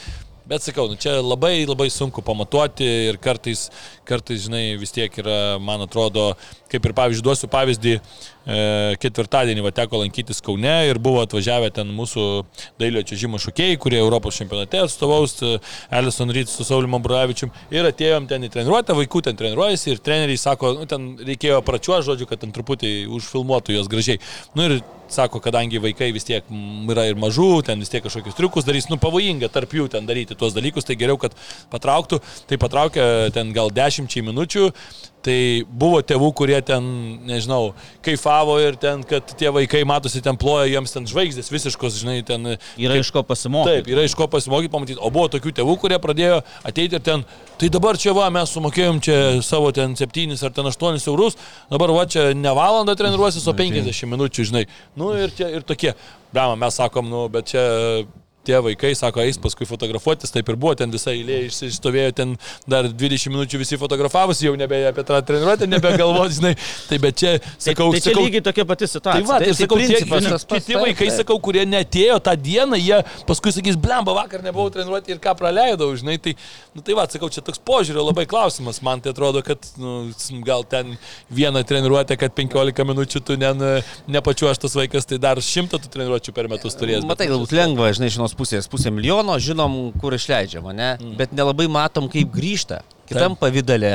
[0.51, 3.69] Bet sakau, nu, čia labai labai sunku pamatuoti ir kartais,
[4.03, 6.33] kartais, žinai, vis tiek yra, man atrodo,
[6.73, 8.01] kaip ir pavyzdžiui, duosiu pavyzdį, e,
[9.01, 12.27] ketvirtadienį va, teko lankytis Kaune ir buvo atvažiavę ten mūsų
[12.81, 15.37] dailio čiažimo šokėjai, kurie Europos čempionate atstovaus,
[15.91, 20.41] Elison Ryts su Saulimu Bravičium ir atėjom ten į treniruotę, vaikų ten treniruojasi ir treneriai
[20.41, 24.23] sako, nu, ten reikėjo pračiuo žodžiu, kad ten truputį užfilmuotų jos gražiai.
[24.57, 26.47] Nu, ir sako, kadangi vaikai vis tiek
[26.91, 30.39] yra ir mažų, ten vis tiek kažkokius triukus darys, nu pavojinga tarp jų ten daryti
[30.39, 31.35] tuos dalykus, tai geriau, kad
[31.73, 32.21] patrauktų.
[32.51, 34.71] Tai patraukė ten gal dešimčiai minučių,
[35.21, 35.37] Tai
[35.69, 36.85] buvo tėvų, kurie ten,
[37.29, 42.23] nežinau, kaifavo ir ten, kad tie vaikai matosi ten ploja, jiems ten žvaigždės visiškos, žinai,
[42.25, 42.55] ten.
[42.81, 43.83] Yra kaip, iš ko pasimokyti.
[43.83, 44.97] Taip, yra iš ko pasimokyti, pamatyti.
[45.05, 47.27] O buvo tokių tėvų, kurie pradėjo ateiti ir ten,
[47.61, 51.37] tai dabar čia va, mes sumokėjom čia savo ten 7 ar ten 8 eurus,
[51.69, 54.65] dabar va čia ne valandą treniruosis, o 50 minučių, žinai.
[54.97, 55.93] Nu ir, tie, ir tokie,
[56.33, 57.67] brama, mes sakom, nu, bet čia
[58.51, 62.35] tie vaikai, sako, eis paskui fotografuotis, taip ir buvo, ten visa eilė išsistovėjo, ten
[62.71, 66.53] dar 20 minučių visi fotografavosi, jau nebe apie tą treniruotę, nebegalvoti, žinai,
[66.89, 69.21] tai bet čia, sakau, tai, tai sakau, lygiai tokia pati situacija.
[69.21, 70.01] Tai va, tai, tai sakau, tie,
[70.55, 75.23] kiti vaikai, sakau, kurie netėjo tą dieną, jie paskui sakys, blemba, vakar nebuvau treniruoti ir
[75.23, 76.35] ką praleidau, žinai, tai,
[76.75, 80.11] nu, tai va, sakau, čia toks požiūrio labai klausimas, man tai atrodo, kad nu,
[80.47, 80.97] gal ten
[81.35, 83.53] vieną treniruotę, kad 15 minučių tu ne,
[84.11, 87.07] nepačiuoštas vaikas, tai dar šimtą tų treniruočių per metus turės.
[87.09, 90.95] Matai, galbūt lengva, žinai, iš vienos pusės, pusė milijono, žinom, kur išleidžiama, ne?
[90.97, 91.15] Mm.
[91.21, 92.81] Bet nelabai matom, kaip grįžta.
[93.11, 93.91] Kitam pavydalė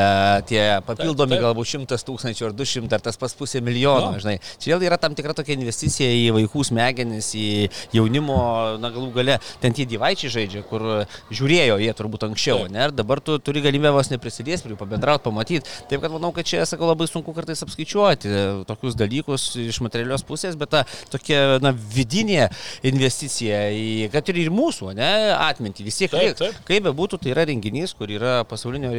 [0.49, 1.45] tie papildomi Taip, taip.
[1.45, 4.21] galbūt šimtas tūkstančių ar du šimtai ar tas pas pusė milijono, Jo.
[4.25, 4.37] žinai.
[4.59, 7.47] Čia vėl yra tam tikra tokia investicija į vaikų smegenis, į
[7.95, 8.37] jaunimo,
[8.83, 10.83] na galų gale, ten tie divaičiai žaidžia, kur
[11.31, 12.73] žiūrėjo jie turbūt anksčiau, Taip.
[12.75, 12.83] ne?
[12.89, 15.75] Ir dabar tu turi galimybę vos neprisiliesti, prie jų pabendrauti, pamatyti.
[15.89, 20.25] Taip kad manau, kad čia, sakau, labai sunku kartais apskaičiuoti e, tokius dalykus iš materialios
[20.27, 22.49] pusės, bet ta tokia, na, vidinė
[22.85, 26.59] investicija į, kad ir į mūsų, ne, atmintį, vis tiek, Taip, taip.
[26.67, 28.91] kaip bebūtų, tai yra renginys, kur yra pasaulinio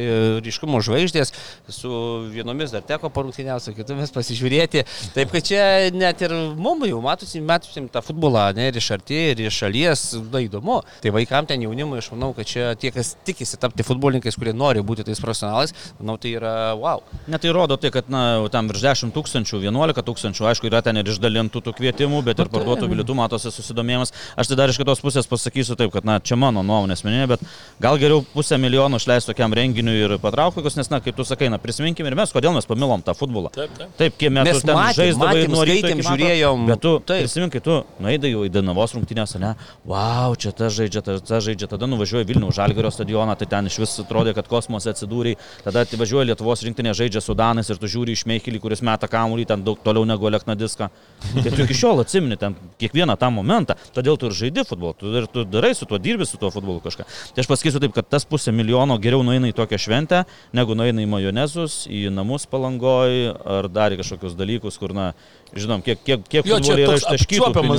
[0.45, 1.33] ryškumo žvaigždės,
[1.73, 1.91] su
[2.33, 4.83] vienomis dar teko parungtiniausi, su kitomis pasižiūrėti.
[5.15, 5.61] Taip, kad čia
[5.95, 10.05] net ir mum jau matosi, matosim tą futbolą, ne, ir iš arti, ir iš šalies,
[10.31, 10.79] na įdomu.
[11.03, 14.83] Tai vaikam ten jaunimui, aš manau, kad čia tie, kas tikisi tapti futbolininkais, kurie nori
[14.85, 17.03] būti tais profesionalais, manau, tai yra wow.
[17.27, 20.99] Net tai rodo tai, kad, na, tam virš 10 tūkstančių, 11 tūkstančių, aišku, yra ten
[21.01, 24.13] ir išdalintų tų kvietimų, bet ir parduotų bilietų matosi susidomėjimas.
[24.39, 27.43] Aš tai dar iš kitos pusės pasakysiu taip, kad, na, čia mano nuomonė asmeninė, bet
[27.83, 31.49] gal geriau pusę milijono išleisti tokiam renginiui ir patraukti, kokius, nes, na, kaip tu sakai,
[31.53, 33.51] na, prisiminkime ir mes, kodėl mes pamilom tą futbolą.
[33.55, 33.93] Taip, taip.
[33.99, 36.05] Taip, kiek Mes ten matėm, žaisdavai vakaro.
[36.07, 36.65] žiūrėjom.
[36.69, 37.25] Bet tu, Taip.
[37.25, 39.53] prisimink, kai tu nueidai jau į Danavos rungtynės, ne,
[39.87, 43.79] wow, čia ta žaidžia, ta, ta žaidžia, tada nuvažiuoji Vilnių Žalgario stadioną, tai ten iš
[43.83, 48.15] vis atrodė, kad kosmose atsidūrė, tada atvažiuoji Lietuvos rinktinė žaidžia su Danais ir tu žiūri
[48.17, 50.89] iš Meikilį, kuris meta kamuolį ten daug toliau negu Lekna diską.
[51.33, 55.11] Tai tu iki šiol atsimeni ten kiekvieną tą momentą, todėl tu ir žaidi futbolą, tu
[55.21, 57.05] ir tu darai su tuo dirbi su tuo futbolu kažką.
[57.33, 60.21] Tai aš pasakysiu taip, kad tas pusė milijono geriau nueina į tokią šventę,
[60.53, 63.17] negu nueina į majonezus, į namus palangoj
[63.57, 65.09] ar dar į kažkokius dalykus, kur, na,
[65.55, 66.93] žinom, kiek, kiek, kiek Jo, čia yra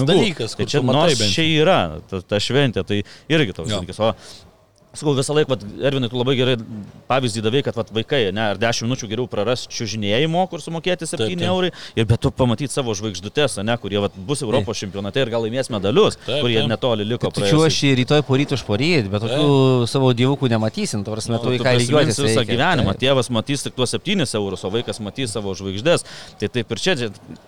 [0.03, 0.11] pinigų.
[0.11, 1.79] dalykas, Tai čia nors čia yra
[2.11, 3.83] ta, ta šventė, tai irgi toks Jo.
[3.83, 4.01] dalykas.
[4.01, 4.12] O
[4.96, 6.55] Sakau, visą laiką, Ervinai, tu labai gerai
[7.11, 11.20] pavyzdį davai, kad vat, vaikai, ne, ar 10 minučių geriau praras čiužinėjimo, kur sumokėti 7
[11.20, 11.44] Taip, taip.
[11.48, 15.44] eurai, ir bet tu pamatyti savo žvaigždutės, ne, kurie vat, bus Europos čempionate ir gal
[15.44, 16.70] laimės medalius, Taip, kurie taip.
[16.72, 21.37] netoli liko Tu čiuoši rytoj poryt už poryt, bet tokių savo dievukų nematysim, tu prasme,
[21.44, 22.48] tu į ką lygiuotis visą reikia.
[22.55, 22.96] gyvenimą.
[22.96, 23.05] Taip.
[23.05, 26.07] Tėvas matys tik tuos 7 eurus, o vaikas matys savo žvaigždės.
[26.40, 26.96] Tai taip ir čia.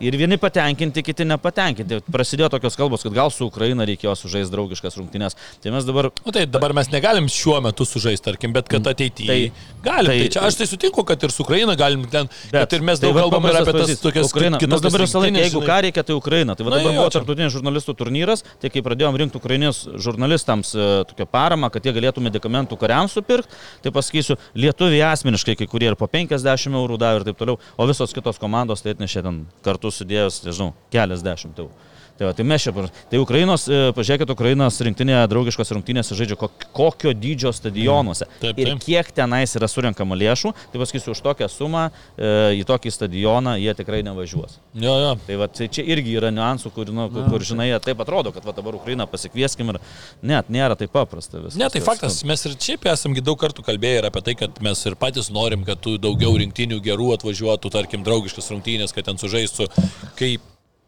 [0.00, 2.02] Ir vieni patenkinti, kiti nepatenkinti.
[2.12, 5.36] Prasidėjo tokios kalbos, kad gal su Ukraina reikėjo sužaisti draugiškas rungtynės.
[5.64, 9.26] Tai mes dabar Nu, tai dabar mes negalim šiuo metu sužaisti, tarkim, bet kad ateityje.
[9.26, 10.06] Tai, Tai- galim.
[10.10, 12.28] Tai, tai- tai čia aš tai sutinku, kad ir su Ukraina galim ten.
[12.50, 14.58] Bet, kad ir mes tai daug vat kalbam ir apie tas tokias Ukraina.
[14.60, 16.54] Mes dabar visą laiką, jeigu ką reikia, tai Ukraina.
[16.56, 21.26] Tai va dabar buvo tarptautinis žurnalistų turnyras, tai kai pradėjom rinkti ukrainės žurnalistams e, tokią
[21.30, 26.06] paramą, kad jie galėtų medikamentų kariams supirkti, tai pasakysiu, lietuviai asmeniškai kai kurie ir po
[26.06, 30.42] 50 eurų davė ir taip toliau, o visos kitos komandos tai atnešė ten kartu sudėjus,
[30.44, 31.72] nežinau, keliasdešimt eurų.
[32.20, 32.72] Tai, va, tai mes čia,
[33.08, 36.36] tai Ukrainos, e, pažiūrėkit, Ukrainos rinktinė draugiškos rungtynėse žaidžia
[36.76, 38.26] kokio dydžio stadionuose.
[38.28, 38.40] Mm.
[38.42, 38.82] Taip, Ir taip.
[38.84, 43.72] kiek tenais yra surinkama lėšų, tai pasakysiu, už tokią sumą e, į tokį stadioną jie
[43.78, 44.58] tikrai nevažiuos.
[44.76, 45.14] Jo, jo.
[45.30, 48.44] Tai va, tai čia irgi yra niuansų, kur, nu, kur, kur žinai, taip atrodo, kad
[48.44, 49.80] va, dabar Ukrainą pasikvieskim ir
[50.20, 51.56] net nėra taip paprasta viskas.
[51.56, 54.84] Ne, tai faktas, mes ir šiaip esamgi daug kartų kalbėję ir apie tai, kad mes
[54.84, 59.72] ir patys norim, kad tų daugiau rinktinių gerų atvažiuotų, tarkim, draugiškas rungtynės, kad ten sužaistų,
[60.20, 60.34] kai,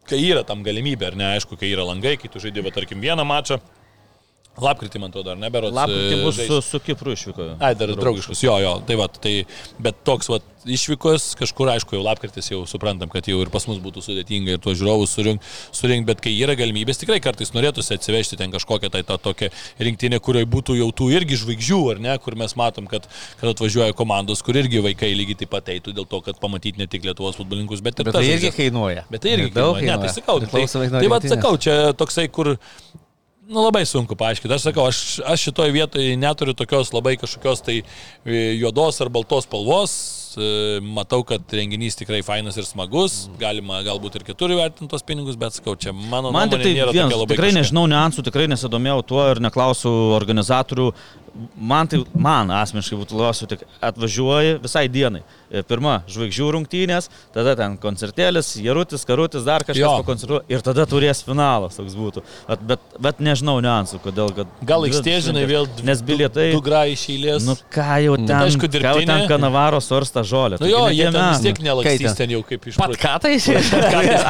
[0.09, 3.25] kai yra tam galimybė, ar ne, aišku, kai yra langai, kai tu žaidži, tarkim, vieną
[3.27, 3.59] mačą.
[4.61, 5.73] Lapkritį, man atrodo, ar ne, berots.
[5.73, 7.55] Lapkritį bus žais- su, su Kipru išvyko.
[7.59, 9.31] Ai, dar draugiškus, jo, jo, tai va, tai,
[9.81, 10.37] bet toks va,
[10.69, 14.61] išvykos, kažkur, aišku, jau lapkritis jau suprantam, kad jau ir pas mus būtų sudėtinga ir
[14.63, 19.01] tuos žiūrovus surinkti, surink, bet kai yra galimybės, tikrai kartais norėtųsi atsivežti ten kažkokią tai
[19.09, 19.49] tą tokią
[19.83, 23.09] rinktinę, kurioje būtų jau tų irgi žvaigždžių, ar ne, kur mes matom, kad,
[23.41, 26.87] kad atvažiuoja komandos, kur irgi vaikai lygiai taip pat eitų dėl to, kad pamatyti ne
[26.87, 28.59] tik Lietuvos futbolininkus, bet ir Bet tai tas irgi žaidžias.
[28.61, 29.03] kainuoja.
[29.11, 29.97] Bet tai irgi daug kainuoja.
[29.97, 32.53] Ne, tai sakau, tai, nuo tai va, sakau, čia toksai, kur
[33.43, 34.53] Nu, labai sunku paaiškinti.
[34.55, 39.43] Aš sakau, aš, aš šitoje vietoje neturiu tokios labai kažkokios tai e, juodos ar baltos
[39.43, 39.95] spalvos.
[40.39, 43.25] E, Matau, kad renginys tikrai fainas ir smagus.
[43.41, 46.95] Galima galbūt ir kitur įvertinti tos pinigus, bet sakau, čia mano Man nuomonė tai nėra
[46.95, 47.65] vienas, tokia labai tikrai kažkokia.
[47.65, 50.87] nežinau niuansų, tikrai nesidomėjau tuo ir neklausiu organizatorių.
[51.57, 55.23] Man tai, man asmeniškai būtų labiausiai tik atvažiuoji visai dienai.
[55.49, 61.23] E, Pirma, žvaigždžių rungtynės, tada ten koncertėlis, Jarutis, Karutis, dar kažkas pakoncertuoja ir tada turės
[61.25, 62.23] finalas toks būtų.
[62.49, 64.29] Bet, bet, bet nežinau niuansų, kodėl.
[64.37, 65.29] Kad Gal šventės.
[65.49, 66.47] vėl Nes bilietai...
[66.53, 67.47] Du, grai iš eilės.
[67.49, 69.09] Nu ką jau ten, aišku, ką jau dirbtinė.
[69.13, 70.61] ten kanavaro sorsta žolė.
[70.61, 72.33] nu jo, jie ten vis tiek nelakstys ten?
[72.37, 73.33] jau kaip iš Pat ką tai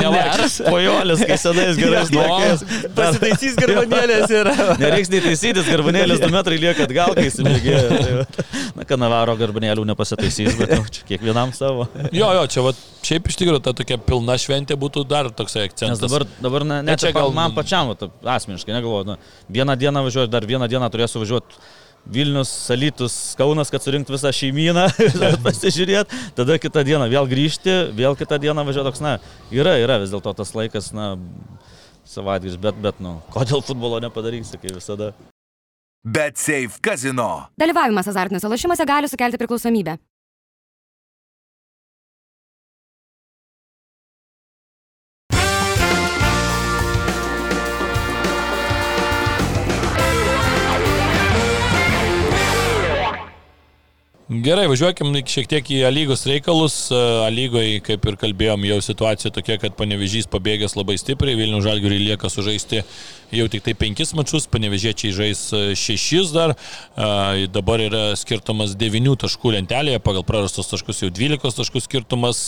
[0.04, 0.58] nevaikščios.
[0.68, 2.66] Pojolis, kai senais gerais laikais.
[2.98, 4.56] Pasitaisys garbanėlės yra.
[4.84, 8.24] Nereiks nei taisytis, garbanėlis 2 metrai lieka atgal, kai įsimėgėjo.
[8.36, 8.46] Tai.
[8.78, 11.88] Na, kanavaro garbanėlių nepasitaisys, bet nu, čia kiekvienam savo.
[12.14, 12.74] Jo, jo, čia va,
[13.06, 15.98] šiaip iš tikrųjų ta tokia pilna šventė būtų dar toksai akcentas.
[15.98, 19.18] Nes dabar, dabar ne, net čia gal man pačiam, taip, asmeniškai, negalvoju, na,
[19.54, 21.64] vieną dieną važiuoju, dar vieną dieną turėsiu važiuoti.
[22.14, 24.90] Vilnius, Salytus, Kaunas, kad surinktų visą šeimyną,
[25.46, 29.14] pasižiūrėti, tada kitą dieną vėl grįžti, vėl kitą dieną važiuoti toks, na,
[29.56, 31.14] yra, yra vis dėlto tas laikas, na,
[32.04, 35.14] savaitgalis, bet, bet, nu, kodėl futbolo nepadarysi, kai visada.
[36.06, 37.48] Bet Safe Casino.
[37.56, 39.96] Dalyvavimas azartiniuose lošimuose gali sukelti priklausomybę.
[54.32, 56.76] Gerai, važiuokim šiek tiek į lygos reikalus.
[57.36, 62.32] Lygoje, kaip ir kalbėjom, jau situacija tokia, kad Panevežys pabėgęs labai stipriai, Vilnių Žalgiriui lieka
[62.32, 62.86] sužaisti
[63.36, 66.56] jau tik tai penkis mačius, Panevežiečiai žais e, šešis dar,
[67.52, 72.46] dabar yra skirtumas devinių taškų lentelėje, pagal prarastus taškus jau dvylikos taškų skirtumas.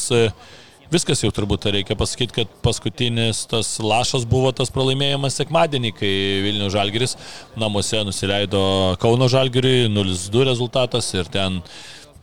[0.93, 6.13] Viskas jau turbūt reikia pasakyti, kad paskutinis tas lašas buvo tas pralaimėjimas sekmadienį, kai
[6.45, 7.17] Vilnių Žalgiris
[7.57, 8.61] namuose nusileido
[9.01, 11.61] Kauno Žalgiriui, 0-2 rezultatas ir ten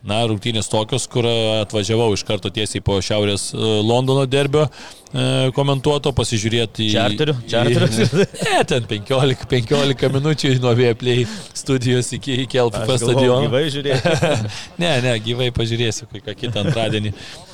[0.03, 6.11] Na, rungtynės tokios, kur atvažiavau iš karto tiesiai po Šiaurės e, Londono derbio e, komentuoto,
[6.17, 6.91] pasižiūrėti į...
[6.91, 7.35] Čarteriu?
[7.47, 7.87] Čarteriu?
[8.43, 11.23] Ne, ten 15, 15 minučių nuo Vieplay
[11.55, 13.45] studijos iki, iki galvojau, stadiono.
[13.47, 14.33] Gyvai žiūrėti.
[14.83, 17.13] ne, ne, gyvai pažiūrėsiu kai ką kitą antradienį.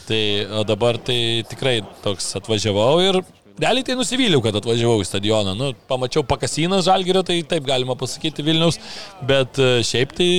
[0.10, 0.24] Tai
[0.58, 1.20] o dabar tai
[1.52, 3.22] tikrai toks atvažiavau ir
[3.62, 5.54] realiai tai nusivyliau, kad atvažiavau į stadioną.
[5.54, 8.82] Nu, pamačiau pakasiną žalgerio, tai taip galima pasakyti Vilnius,
[9.30, 10.32] bet e, šiaip tai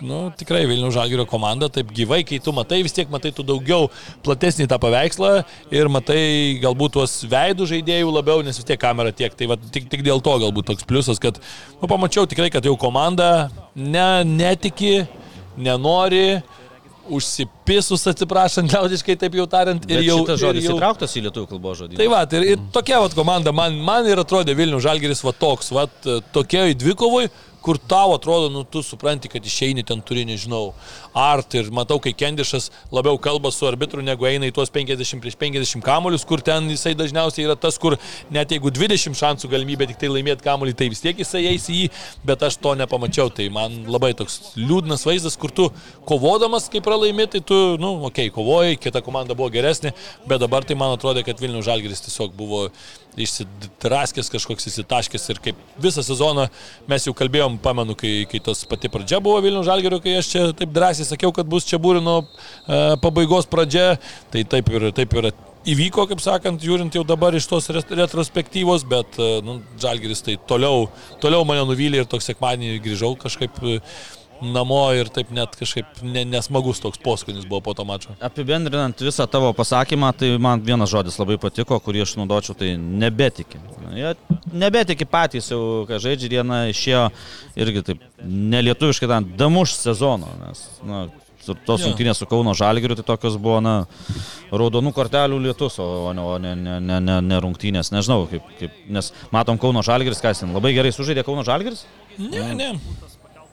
[0.00, 3.90] Nu, tikrai Vilnių Žalgirio komanda taip gyvai, kai tu matai, vis tiek matai tu daugiau
[4.24, 5.32] platesnį tą paveikslą
[5.76, 6.22] ir matai
[6.62, 9.34] galbūt tuos veidų žaidėjų labiau, nes vis tiek kamera tiek.
[9.36, 11.42] Tai va, tik, tik dėl to galbūt toks pliusas, kad
[11.80, 15.02] nu, pamačiau tikrai, kad jau komanda ne, netiki,
[15.60, 16.40] nenori,
[17.10, 19.84] užsipisus atsiprašant, liaudiškai taip jau tariant.
[19.90, 21.98] Ir jau, šitas žodis jau, įtrauktas į lietuvių kalbos žodį.
[21.98, 25.72] Tai va, ir, ir tokia vat komanda man, man ir atrodė Vilnių Žalgeris va toks,
[25.74, 25.86] va
[26.34, 27.30] tokioj dvikovoj,
[27.62, 30.72] kur tau atrodo, nu tu supranti, kad išeini ten turi, nežinau,
[31.16, 35.36] art ir matau, kai Kendišas labiau kalba su arbitru, negu eina į tuos 50 prieš
[35.40, 37.98] 50 kamuolius, kur ten jisai dažniausiai yra tas, kur
[38.32, 41.80] net jeigu 20 šansų galimybė tik tai laimėti kamuolį, tai vis tiek jisai eis į
[41.82, 41.90] jį,
[42.26, 45.68] bet aš to nepamačiau, tai man labai toks liūdnas vaizdas, kur tu
[46.08, 49.92] kovodamas, kaip pralaimė, tai tu, nu, okei, okay, kovojai, kita komanda buvo geresnė,
[50.28, 52.68] bet dabar tai man atrodo, kad Vilnių Žalgeris tiesiog buvo
[53.18, 56.46] išsidraskęs kažkoks įsitaškęs ir kaip visą sezoną
[56.90, 60.44] mes jau kalbėjom, pamenu, kai, kai tos pati pradžia buvo Vilnių Žalgerio, kai aš čia
[60.56, 63.96] taip drąsiai sakiau, kad bus čia būrino e, pabaigos pradžia,
[64.30, 65.32] tai taip ir, taip ir
[65.70, 70.88] įvyko, kaip sakant, žiūrint jau dabar iš tos retrospektyvos, bet e, nu, Žalgeris tai toliau,
[71.22, 73.60] toliau mane nuvylė ir toks sekmadienį grįžau kažkaip.
[74.42, 78.14] Namo ir taip net kažkaip ne, nesmagus toks poskonis buvo po to mačo.
[78.24, 83.60] Apibendrinant visą tavo pasakymą, tai man vienas žodis labai patiko, kurį aš naudočiau, tai nebetiki.
[83.94, 84.14] Jie
[84.52, 87.08] nebetiki patys jau, ką žaidžia, na, išėjo
[87.60, 91.06] irgi taip nelietuviškai ten damuš sezono, nes na,
[91.66, 93.74] tos rungtynės su Kauno Žalgiriu, tai tokios buvo, na,
[94.52, 98.82] raudonų kortelių lietus, o ne, o ne, ne, ne, ne, ne rungtynės, nežinau, kaip, kaip,
[98.92, 101.86] nes matom Kauno Žalgiris, kas ten labai gerai sužaidė Kauno Žalgiris.
[102.18, 102.74] Ne, ne.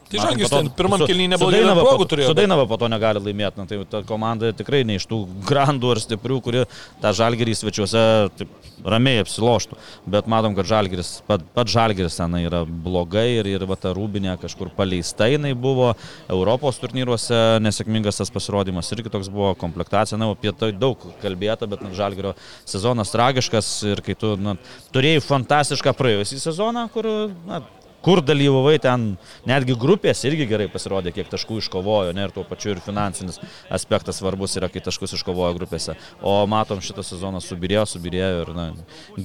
[0.08, 2.30] Tai to- ten pirmam kelnyje neblogai progų turėjo.
[2.32, 5.92] Su Dainava po to negali laimėti, na, tai ta komanda tikrai ne iš tų grandų
[5.92, 6.64] ar stiprių, kurie
[7.04, 8.04] tą žalgerį svečiuose
[8.40, 8.48] taip,
[8.88, 9.76] ramiai apsiloštų.
[10.08, 14.38] Bet matom, kad žalgeris, pat, pat žalgeris ten yra blogai ir, ir va ta rūbinė
[14.40, 15.92] kažkur paleista jinai buvo.
[16.32, 20.18] Europos turnyruose nesėkmingas tas pasirodymas irgi toks buvo komplektacija.
[20.18, 22.32] Na, apie tai daug kalbėta, bet na, žalgerio
[22.64, 24.56] sezonas tragiškas ir kai tu na,
[24.96, 27.10] turėjai fantastišką praėjusį sezoną, kur
[27.48, 27.60] na,
[28.06, 29.06] kur dalyvavai ten,
[29.50, 33.40] netgi grupės irgi gerai pasirodė, kiek taškų iškovojo, ne, ir tuo pačiu ir finansinis
[33.74, 35.98] aspektas svarbus yra, kai taškus iškovojo grupėse.
[36.22, 38.68] O matom, šitą sezoną subirėjo, subirėjo ir na,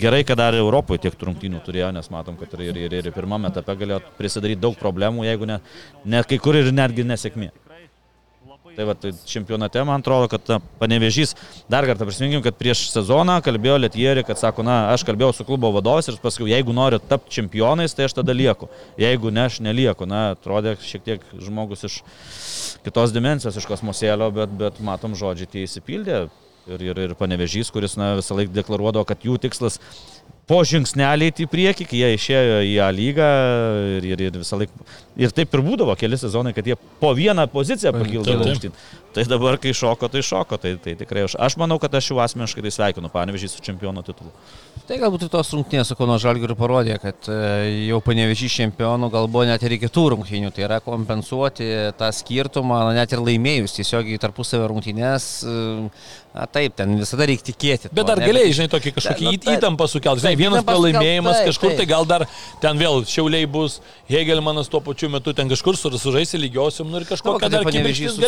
[0.04, 3.52] gerai, kad dar Europoje tiek trungtynių turėjo, nes matom, kad ir, ir, ir, ir pirmame
[3.52, 5.60] etape galėjo prisidaryti daug problemų, jeigu ne,
[6.04, 7.52] ne kai kur ir netgi nesėkmė.
[8.72, 10.46] Tai va, tai čempionate man atrodo, kad
[10.80, 11.34] panevežys,
[11.70, 15.68] dar kartą prisiminkim, kad prieš sezoną kalbėjo Lietieri, kad sako, na, aš kalbėjau su klubo
[15.74, 18.70] vadovais ir paskui, jeigu noriu tapti čempionais, tai aš tada lieku.
[19.00, 20.08] Jeigu ne, aš nelieku.
[20.08, 21.98] Na, atrodė šiek tiek žmogus iš
[22.86, 26.24] kitos dimensijos, iš kosmosėlio, bet, bet matom, žodžiai tie įsipildė.
[26.70, 29.80] Ir, ir, ir panevežys, kuris na, visą laiką deklaruodavo, kad jų tikslas
[30.50, 33.28] po žingsnelį į priekį, kai jie išėjo į A lygą
[33.98, 34.86] ir, ir, ir visą laiką.
[35.22, 38.74] Ir taip ir būdavo keli sezonai, kad jie po vieną poziciją pakildavo aukštyn.
[39.12, 40.58] Tai dabar, kai šoko, tai šoko.
[40.60, 44.02] Tai, tai tikrai aš, aš manau, kad aš jau asmeniškai tai sveikinu, panevežį su čempiono
[44.06, 44.32] titulu.
[44.88, 47.36] Tai galbūt ir tos rungtynės su Kauno Žalgiriu parodė, kad e,
[47.86, 50.50] jau panevežys čempionų gal buvo net ir iki tų rungtynių.
[50.56, 51.68] Tai yra kompensuoti
[52.00, 55.28] tą skirtumą, na, net ir laimėjus tiesiogiai tarpusavio rungtynės.
[55.46, 55.86] e,
[56.32, 57.90] Na taip, ten visada reikia tikėti.
[57.92, 58.24] Bet tuo, dar ne?
[58.24, 59.48] galėjai, žinai, tokį kažkokį Na, taip.
[59.52, 60.22] įtampą sukelti.
[60.22, 61.90] Žinai, vienas pralaimėjimas taip, kažkur, tai taip.
[61.90, 62.24] gal dar
[62.62, 63.74] ten vėl šiauliai bus,
[64.08, 68.22] Hegelmanas tuo pačiu metu ten kažkur sužaisi lygiosiam, nu ir kažkokia dar panevežys atsirast.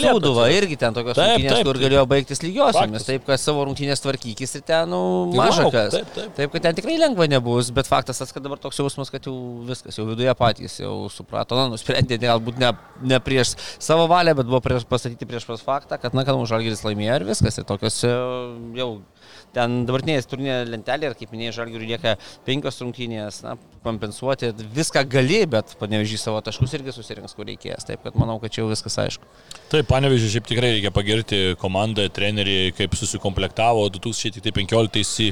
[0.52, 3.08] irgi ten tokios Taip, rungtynės, taip, kur galėjo baigtis lygiosiomis.
[3.08, 5.00] Taip, kad savo rungtynės tvarkykis ir ten, nu,
[5.32, 5.96] Tai maža lauk, kas.
[5.96, 6.33] taip, taip.
[6.34, 9.34] Taip, kad ten tikrai lengva nebus, bet faktas tas, kad dabar toks jausmas, kad jau
[9.68, 12.72] viskas, jau viduje patys jau suprato, na, nusprendė galbūt ne,
[13.06, 16.50] ne prieš savo valią, bet buvo prieš, pastatyti prieš pas faktą, kad, na, kad mūsų
[16.56, 17.60] žalgeris laimėjo ir viskas.
[17.60, 18.10] Ir tokios e,
[18.80, 18.88] jau
[19.54, 25.42] ten dabartinės turnė lentelė, ir kaip minėjai, žalgeriui lieka penkios rungtynės, na, kompensuoti viską gali,
[25.50, 27.86] bet panevežys savo taškus irgi susirinks, kur reikės.
[27.88, 29.28] Taip, kad manau, kad čia jau viskas aišku.
[29.72, 35.30] Taip, panevežiu, šiaip tikrai reikia pagirti komandą, trenerį, kaip susikomplektavo 2015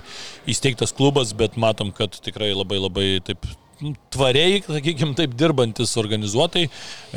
[0.50, 3.48] įsteigtas klubas, bet matom, kad tikrai labai labai taip
[4.12, 6.64] tvariai, sakykime, taip dirbantis organizuotai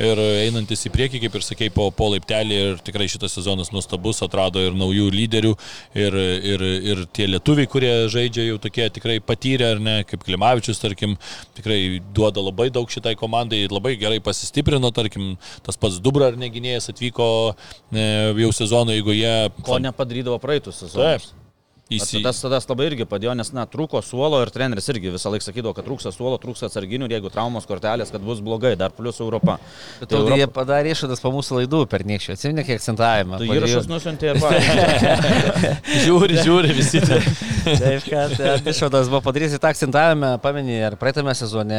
[0.02, 4.22] ir einantis į priekį, kaip ir sakei, po, po laiptelį ir tikrai šitas sezonas nuostabus,
[4.26, 5.52] atrado ir naujų lyderių
[5.98, 6.18] ir,
[6.54, 11.16] ir, ir tie lietuviai, kurie žaidžia jau tokie tikrai patyrę, ar ne, kaip Klimavičius, tarkim,
[11.58, 11.80] tikrai
[12.16, 15.34] duoda labai daug šitai komandai, labai gerai pasistiprino, tarkim,
[15.66, 18.06] tas pats Dubra ar neginėjas atvyko e,
[18.42, 19.34] jau sezono eigoje.
[19.66, 21.02] Ko nepadarydavo praeitų sezonų.
[21.16, 21.45] Taip.
[21.86, 22.18] Įsi...
[22.18, 25.70] Tas tada labai irgi padėjo, nes, na, trūko suolo ir treneris irgi visą laiką sakydavo,
[25.76, 29.54] kad trūksta suolo, trūksta atsarginių ir jeigu traumos kortelės, kad bus blogai, dar plus Europa.
[30.00, 32.34] Bet Tai Europa- jie padarė išvadas po mūsų laidų per niekščių.
[32.34, 33.38] Atsimink, kiek akcentavimą.
[33.38, 35.76] Tu įrašus nusintė ir pavyzdžiui.
[36.06, 37.04] Žiūri, žiūri visi.
[37.06, 41.78] Taip, kad e, išvadas buvo padarytas, tą akcentavimą, pamenį, ar praeitame sezone,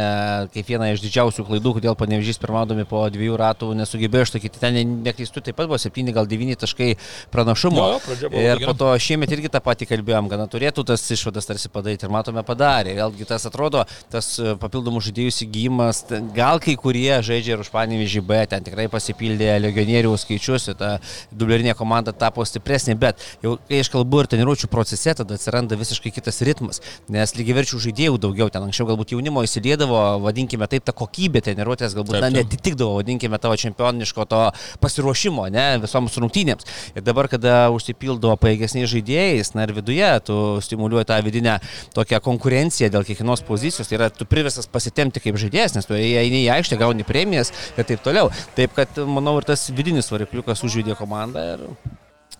[0.55, 4.63] kaip viena iš didžiausių klaidų, kodėl panevežys pirmaudami po dviejų ratų nesugebėjo išlaikyti.
[4.63, 6.93] Ten ne- neklystu, taip pat buvo 7 gal 9 taškai
[7.35, 7.85] pranašumo.
[7.91, 11.47] Jo, jo, ir po to šiemet irgi tą patį kalbėjom, kad na, turėtų tas išvadas
[11.49, 12.95] tarsi padaryti ir matome padarė.
[12.97, 13.83] Vėlgi tas atrodo,
[14.13, 18.65] tas e, papildomų žaidėjų įsigijimas, ten gal kai kurie žaidžia ir už panevežį B, ten
[18.65, 20.97] tikrai pasipildė legionierių skaičius, ta
[21.31, 26.13] dublerinė komanda tapo stipresnė, bet jau kai aš kalbu ir treniruočių procese, tada atsiranda visiškai
[26.15, 26.81] kitas ritmas,
[27.11, 32.17] nes lygiaverčių žaidėjų daugiau, ten anksčiau galbūt jaunimo įsiliedavo, vadinkime taip, ta kokybė treniruotės galbūt
[32.17, 32.47] Taip, na, taip.
[32.47, 34.43] netitikdavo, vadinkime tavo čempioniško to
[34.83, 36.67] pasiruošimo, ne, visoms rungtynėms.
[36.95, 41.59] Ir dabar, kada užsipildo paėgesniais žaidėjais, na ir viduje, tu stimuliuoji tą vidinę
[41.95, 46.43] tokią konkurenciją dėl kiekvienos pozicijos, tai yra tu priversas pasitemti kaip žaidėjas, nes tu eini
[46.45, 48.31] į aikštę, gauni premijas ir taip toliau.
[48.55, 51.65] Taip, kad manau ir tas vidinis varikliukas užvedė komandą ir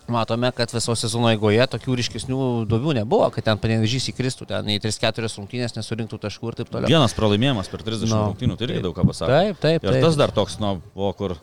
[0.08, 2.38] matome, kad viso sezono eigoje tokių ryškesnių
[2.68, 6.88] duobių nebuvo, kad ten panevežys įkristų, ten į 3-4 rungtynės nesurinktų taškų ir taip toliau.
[6.88, 9.32] Vienas pralaimėjimas per 30 Nu, rungtynių, tai irgi daug ką pasako.
[9.32, 10.04] Taip, taip, Ir taip.
[10.06, 11.36] tas dar toks, nu, buvo kur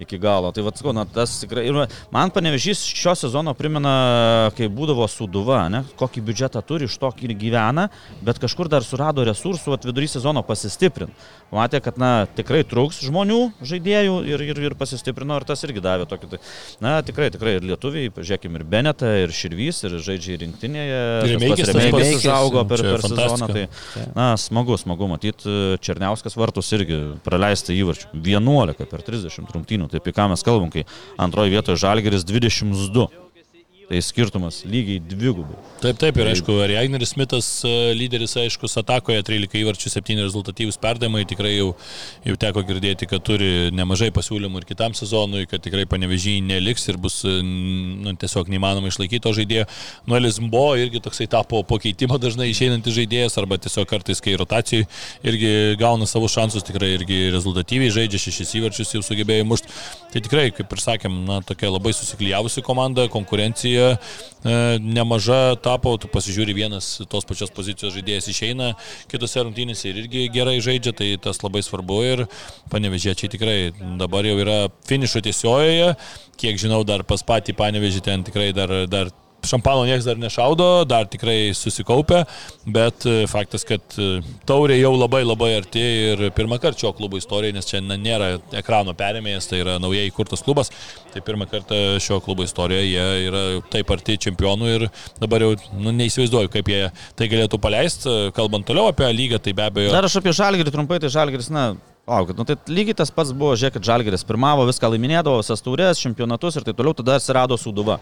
[0.00, 0.52] iki galo.
[0.52, 1.66] Tai vad, na, tas tikrai.
[1.68, 1.80] Ir
[2.14, 7.34] man panevežys šio sezono primena, kai būdavo suduva, ne, kokį biudžetą turi, iš to ir
[7.38, 7.88] gyvena,
[8.24, 11.14] bet kažkur dar surado resursų vat, vidury sezono pasistiprinti.
[11.50, 16.06] Matė, kad na, tikrai trūks žmonių, žaidėjų ir, ir, ir pasistiprino ir tas irgi davė
[16.10, 16.28] tokį.
[16.30, 16.38] Tai,
[16.84, 21.00] na, tikrai, tikrai ir lietuviai, pažiūrėkime, ir Beneta, ir Širvys, ir žaidžiai rinktinėje.
[21.26, 22.12] Remeikis pats.
[22.20, 23.50] užaugo per, per sezoną.
[23.50, 23.64] Tai,
[24.14, 25.56] na, smagu, smagu matyti.
[25.82, 28.12] Černiauskas vartus irgi praleisti įvarčių.
[28.14, 29.89] 11 per 30 rungtynių.
[29.90, 30.84] Tai apie ką mes kalbam, kai
[31.18, 33.08] antroje vietoje Žalgeris 22.
[33.90, 35.56] Tai skirtumas lygiai dvigubai.
[35.82, 41.24] Taip, taip, ir aišku, Ragnaris Smithas e, lyderis, aišku, atakoje 13 įvarčių, 7 rezultatyvūs perdavimai,
[41.26, 41.72] tikrai jau,
[42.22, 47.00] jau teko girdėti, kad turi nemažai pasiūlymų ir kitam sezonui, kad tikrai panevežys neliks ir
[47.02, 49.66] bus nu, tiesiog neįmanoma išlaikyti to žaidėjo.
[50.06, 54.86] Nuelis Mbo irgi toksai tapo po keitimo dažnai išeinantis žaidėjas, arba tiesiog kartais, kai rotacijai
[55.26, 59.74] irgi gauna savo šansus, tikrai irgi rezultatyviai žaidžia, šešis įvarčius jau sugebėjo mušti.
[60.14, 63.94] Tai tikrai, kaip ir sakėm, na, tokia labai susiklyjavusi komanda, konkurencija e,
[64.80, 68.72] nemaža tapo, tu pasižiūri vienas tos pačios pozicijos žaidėjas išeina,
[69.10, 72.26] kitose rungtynėse ir irgi gerai žaidžia, tai tas labai svarbu ir
[72.72, 73.58] panevežėčiai tikrai
[74.00, 75.94] dabar jau yra finišo tiesiojoje,
[76.40, 79.12] kiek žinau, dar pas patį panevežį ten tikrai dar, dar
[79.46, 82.24] šampano niekas dar nešaudo, dar tikrai susikaupia,
[82.66, 87.20] bet e, faktas, kad e, taurė jau labai labai arti ir pirmą kartą šio klubo
[87.20, 90.72] istorijoje, nes čia nėra ekrano perėmėjas, tai yra naujai įkurtas klubas,
[91.14, 94.88] tai pirmą kartą šio klubo istorijoje jie yra taip arti čempionų ir
[95.20, 96.82] dabar jau nu, neįsivaizduoju, kaip jie
[97.18, 98.18] tai galėtų paleisti.
[98.36, 99.94] Kalbant toliau apie lygą, tai be abejo.
[99.94, 101.72] Dar aš apie Žalgirį trumpai, tai Žalgiris, na,
[102.10, 106.58] Laukit, nu, tai lygiai tas pats buvo, žiūrėkit, Žalgeris pirmavo, viską laiminėdavo, visas turės, čempionatus
[106.58, 108.00] ir taip toliau, tada atsirado Suduva.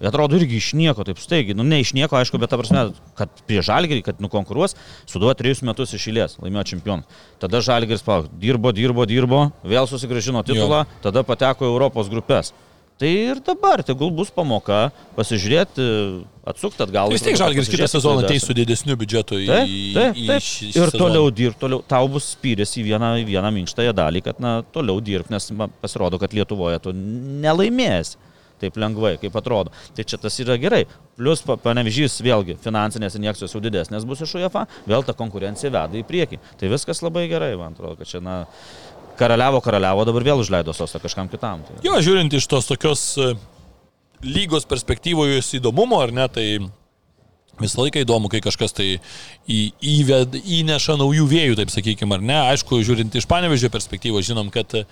[0.00, 2.86] Ir atrodo irgi iš nieko, taip staigiai, nu ne iš nieko, aišku, bet ta prasme,
[3.18, 4.72] kad prie Žalgerį, kad nukonkuruos,
[5.04, 7.20] Suduva trejus metus išėlės, laimėjo čempioną.
[7.42, 11.04] Tada Žalgeris, palauk, dirbo, dirbo, dirbo, vėl susigražino titulą, jo.
[11.04, 12.54] tada pateko į Europos grupės.
[13.00, 15.84] Tai ir dabar, tegul bus pamoka, pasižiūrėti,
[16.52, 17.12] atsukti atgal.
[17.12, 20.44] Vis tiek Žalgiris kitą sezoną ateis su didesniu biudžetu į, taip, taip, į taip.
[20.44, 21.00] šį Ir sezoną.
[21.04, 25.00] toliau dirbti, toliau, tau bus spyrės į vieną, į vieną minkštąją dalį, kad na, toliau
[25.04, 25.48] dirbti, nes
[25.80, 28.18] pasirodo, kad Lietuvoje tu nelaimės
[28.60, 29.72] taip lengvai, kaip atrodo.
[29.96, 30.84] Tai čia tas yra gerai.
[31.18, 36.00] Plus, pa- panevežys vėlgi, finansinės injekcijos jau didesnės bus iš UEFA, vėl ta konkurencija veda
[36.00, 36.40] į priekį.
[36.60, 38.42] Tai viskas labai gerai, man atrodo, kad čia, na,
[39.20, 41.64] karaliavo, karaliavo, dabar vėl užleido sostą kažkam kitam.
[41.66, 41.80] Tai...
[41.84, 43.32] Jo, žiūrint iš tos tokios e,
[44.24, 46.46] lygos perspektyvojus įdomumo, ar ne, tai
[47.60, 48.88] visą laiką įdomu, kai kažkas tai
[49.44, 49.60] į,
[49.98, 52.38] įved, įneša naujų vėjų, taip sakykime, ar ne.
[52.54, 54.86] Aišku, žiūrint iš panevežio perspektyvos, žinom, kad e,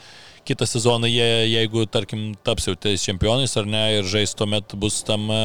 [0.49, 5.03] kitą sezoną jie, jeigu, tarkim, taps jau tais čempionais ar ne, ir žais tuomet bus
[5.07, 5.41] tam e,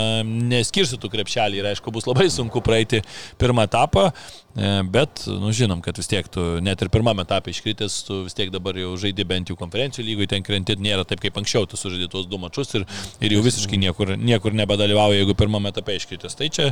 [0.53, 3.01] neskirstytų krepšelį ir aišku, bus labai sunku praeiti
[3.41, 7.99] pirmą etapą, e, bet, nu, žinom, kad vis tiek tu net ir pirmame etape iškritęs,
[8.07, 11.41] tu vis tiek dabar jau žaidži bent jau konferencijų lygoj, ten krenti nėra taip kaip
[11.41, 12.87] anksčiau, tu sužaidži tuos du mačius ir,
[13.19, 16.39] ir jau visiškai niekur, niekur nebedalyvauja, jeigu pirmame etape iškritęs.
[16.39, 16.71] Tai čia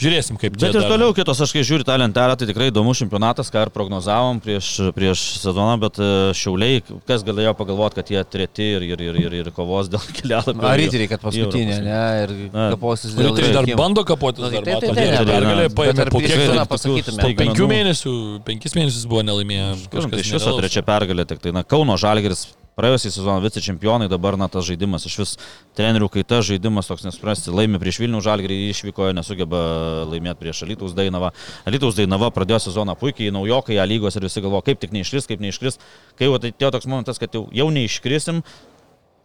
[0.00, 0.66] žiūrėsim, kaip čia.
[0.66, 3.62] Bet ir dar- toliau kitos, aš kai žiūriu tą lentelę, tai tikrai įdomus čempionatas, ką
[3.66, 8.84] ir prognozavom prieš, prieš sezoną, bet e, šiauliai, kas galėjo pagalvoti, kad jie treti ir,
[8.92, 10.60] ir, ir, ir, ir kovos dėl kelialapio.
[10.68, 12.02] Ar ryteriai, kad paskutinė, ne?
[12.26, 12.34] Ir
[12.74, 13.80] kaposis dėl Riteriai dar rinkimų.
[13.80, 16.68] bando kapotis, Nu, dar tai taip, taip, jie taip, pergalė bet paėmė po kiek laiko?
[16.74, 17.32] pasakytume?
[17.40, 18.12] Penkių mėnesių,
[18.46, 19.72] penkis mėnesius buvo nelaimėję.
[19.88, 22.46] Kažkas Kažkas iš viso trečia pergalė, tik tai na, Kauno Žalgeris
[22.76, 25.30] praėjusią sezoną vice čempionai, dabar na tas žaidimas iš vis
[25.78, 29.62] trenerių kaita, žaidimas toks nespręsti, laimi prieš Vilnių Žalgerį, išvykoje nesugeba
[30.10, 31.30] laimėti prieš Alytaus Dainavą.
[31.64, 35.40] Alytaus Dainava pradėjo sezoną puikiai, naujokai, A lygos ir visi galvo, kaip tik neiškris, kaip
[35.40, 35.80] neiškris.
[36.20, 38.44] Kai jau atėjo toks momentas, kad jau, jau neiškrisim,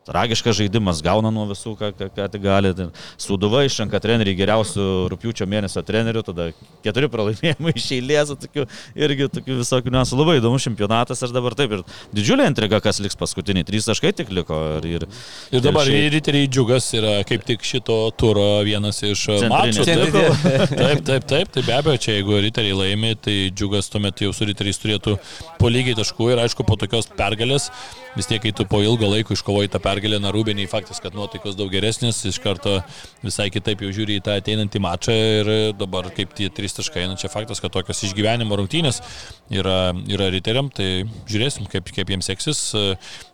[0.02, 2.72] Tragiškas žaidimas gauna nuo visų, ką, ką, ką tik gali.
[2.74, 2.88] Ten
[3.22, 6.47] Sūduva išrenka trenerių geriausių rūpiučio mėnesio trenerių, tada
[6.82, 8.66] keturi pralaimėjimai iš eilės, tokių,
[8.97, 10.18] irgi tokių visokių nesų.
[10.18, 11.76] Labai įdomus čempionatas ir dabar taip.
[11.78, 11.84] Ir
[12.18, 13.68] didžiulė intriga, kas liks paskutiniai.
[13.70, 14.58] Trys taškai tik liko.
[14.82, 15.06] Ir, ir,
[15.54, 19.86] Ir dabar šiaip- Riteriai džiugas yra kaip tik šito turo vienas iš e, mačų.
[19.86, 24.34] Taip, taip, taip, taip, tai be abejo, čia jeigu Riteriai laimi, tai džiugas tuomet jau
[24.34, 25.16] su Riteriais turėtų
[25.62, 27.70] po lygiai taškų ir aišku, po tokios pergalės,
[28.18, 31.55] vis tiek, kai tu po ilgo laiko iškovoji tą pergalę, na Rūbeniai faktas, kad nuotaikos
[31.55, 32.81] daug geresnis, iš karto
[33.23, 37.15] visai kitaip jau žiūri į tą ateinantį mačą ir dabar kaip tie trys taškai, na
[37.15, 39.01] čia faktas, kad tokios išgyvenimo rungtynės
[39.49, 42.71] yra, yra Riteriam, tai žiūrėsim, kaip, kaip jiems seksis.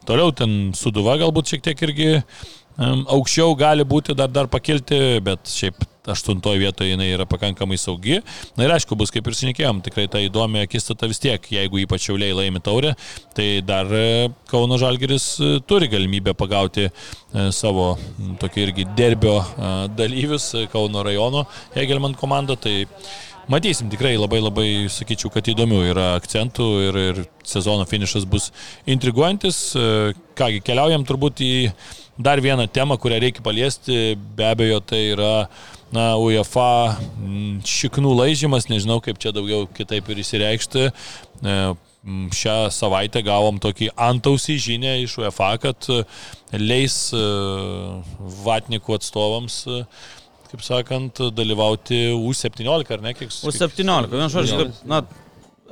[0.08, 2.10] Toliau ten Suduva galbūt šiek tiek irgi
[2.78, 8.22] aukščiau gali būti dar, dar pakilti, bet šiaip aštuntoje vietoje jinai yra pakankamai saugi.
[8.58, 12.08] Na ir aišku, bus kaip ir sinekėjom, tikrai ta įdomi akistata vis tiek, jeigu ypač
[12.08, 12.96] šiauliai laimi taurę,
[13.38, 14.08] tai dar e,
[14.50, 16.92] Kauno Žalgeris e, turi galimybę pagauti e,
[17.56, 17.94] savo
[18.42, 19.40] tokį irgi derbio
[19.98, 21.46] dalyvius Kauno rajono
[21.76, 22.58] Hegelman komanda.
[22.60, 22.76] Tai
[23.48, 28.50] Matysim, tikrai labai labai, sakyčiau, kad įdomių yra akcentų ir, ir sezono finišas bus
[28.92, 29.62] intriguojantis.
[30.36, 31.54] Kągi, keliaujam turbūt į
[32.20, 34.18] dar vieną temą, kurią reikia paliesti.
[34.36, 35.32] Be abejo, tai yra
[35.96, 40.90] na, UEFA mm, šiknų laižymas, nežinau kaip čia daugiau kitaip ir įsireikšti.
[40.90, 41.60] E,
[42.08, 45.98] Šią savaitę gavom tokį antausį žinę iš UEFA, kad e,
[46.56, 47.24] leis e,
[48.46, 49.58] Vatnikų atstovams,
[50.48, 53.12] kaip sakant, dalyvauti U17 ar ne?
[53.18, 54.08] Kiek, U17.
[54.14, 55.02] Vienu žodžiu, na,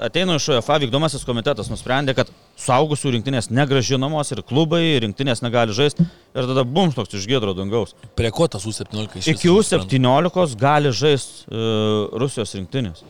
[0.10, 6.06] ateina iš UEFA vykdomasis komitetas, nusprendė, kad suaugusių rinktinės negražinamos ir klubai rinktinės negali žaisti.
[6.36, 7.96] Ir tada bums toks iš gėdro dangaus.
[8.16, 13.04] Prie ko tas U17 iš Iki U17 gali žaisti uh, Rusijos rinktinės.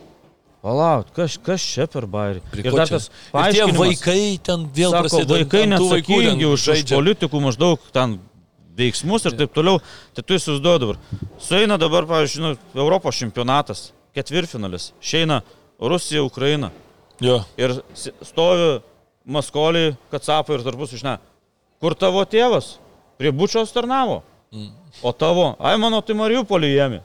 [0.66, 2.39] Palauk, kas, kas čia per bairį?
[2.58, 7.41] Ir dar tas Ir tie paaiškinimas, vaikai ten vėl sako, vaikai neatsakingi už, už politikų
[7.43, 8.16] maždaug ten
[8.80, 9.78] veiksmus ir taip toliau.
[10.18, 10.98] Tai tu įsivaizduoji dabar.
[11.38, 14.89] Sueina dabar, pavyzdžiui, nu, Europos čempionatas, ketvirtfinalis.
[15.06, 15.43] Šeina
[15.78, 16.72] Rusija, Ukraina.
[17.22, 17.43] Jo.
[17.62, 17.78] Ir
[18.26, 18.80] stovi
[19.26, 21.17] Maskoliai, Katsapai ir tarpus išne.
[21.82, 22.76] Kur tavo tėvas?
[23.19, 24.21] Prie bučios tarnavo.
[24.53, 24.71] Mm.
[25.01, 27.01] O tavo, ai mano, tai Mariupolį jėmi.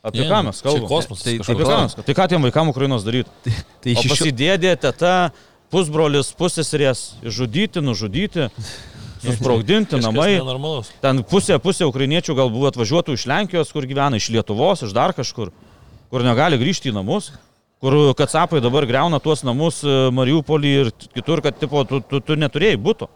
[0.00, 0.88] Apie ką mes kalbame?
[0.88, 1.24] Kosmosas.
[1.26, 1.40] Tai-.
[1.44, 1.96] Apie ką mes?
[2.06, 3.52] Tai ką tiem vaikam Ukrainos daryti?
[3.84, 4.12] Tai O iš šio...
[4.14, 5.14] pasidėdė teta,
[5.72, 8.48] pusbrolis, pusėsrės, žudyti, nužudyti,
[9.24, 10.40] susprogdinti namai.
[11.04, 15.52] Ten pusė, pusė ukrainiečių galbūt atvažiuotų iš Lenkijos, kur gyvena, iš Lietuvos, iš dar kažkur,
[16.12, 17.32] kur negali grįžti į namus,
[17.80, 22.36] kur kacapai dabar greuna tuos namus e, Mariupolį ir kitur, kad tipo, tu, tu, tu
[22.36, 23.08] neturėjai būtų.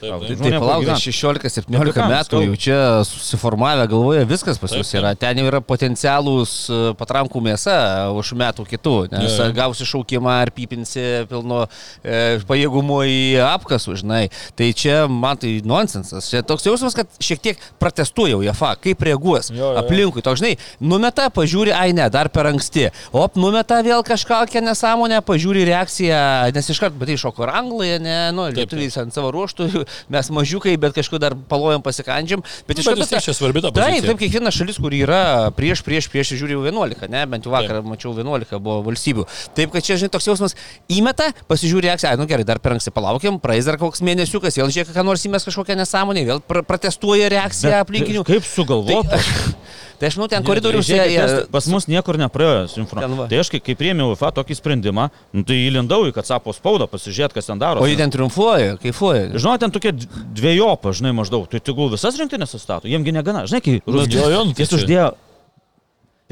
[0.00, 0.26] Taip, Tai taip.
[0.28, 1.04] Tai žmonėm palauk, pagyvent.
[1.04, 2.78] 16-17 Apie ką mes metų jau čia
[3.08, 5.14] susiformavę galvoje viskas pas Taip, jūs yra.
[5.18, 7.76] Ten jau yra potencialūs e, patrankų mėsa
[8.14, 8.94] už metų kitų.
[9.14, 9.48] Nes jo.
[9.56, 14.22] gausi šaukimą ar pypinsi pilno e, pajėgumo į apkasų, žinai.
[14.58, 16.28] Tai čia man tai nonsensas.
[16.32, 20.24] Čia toks jausmas, kad šiek tiek protestuoja UEFA, kaip reaguos Jo, jo, aplinkui.
[20.24, 22.88] Toks, žinai, numeta, pažiūri, ai ne, dar per anksti.
[23.14, 26.20] Op, numeta vėl kažkokią nesąmonę, pažiūri reakciją,
[26.54, 29.68] nes iškart, bet iššoko ir anglai, ne, nu, Taip, lietuviai ant savo ruoštų,
[30.12, 32.42] mes mažiukai, bet kažkur dar palojam pasikandžiam.
[32.68, 34.06] Bet iš Nu, vis tiek čia svarbi ta Taip, pozicija.
[34.10, 37.80] taip, kiekviena šalis, kur yra prieš, prieš, prieš, žiūri jau 11, ne, bent jau vakar
[37.80, 37.88] taip.
[37.88, 39.24] mačiau 11 buvo valstybių.
[39.56, 40.54] Taip, kad čia, žinai, toks jausmas
[40.92, 44.92] įmeta, pasižiūri reakciją, nu gerai, dar per anksti palaukiam, praeis dar koks mėnesiukas, vėl žiūrėk,
[44.94, 48.24] ką nors įmės kažkokią nesąmonę, vėl pr protestuoja reakciją aplinkinių.
[48.28, 49.18] Kaip sugalvota?
[49.18, 50.46] Tai aš manau, ten
[50.84, 51.18] žiūrėkit, jie...
[51.22, 52.64] nes Pas mus niekur nepraėjo.
[52.72, 53.26] su va.
[53.30, 57.38] Tai aš, kai, kai priėmiau UEFA tokį sprendimą, nu, tai įlindau į Katsapo spaudą, pasižiūrėti,
[57.38, 57.84] kas ten daro.
[57.84, 59.30] O jie ten triumfuoja, kaifuoja.
[59.36, 61.46] Žinau, ten tokie dviejopa, žinai, maždaug.
[61.52, 63.46] Tai tegul visas rinktinės sustato, jiemgi negana.
[63.50, 65.12] Žinai, kai jo, jo, tai Jis uždėjo.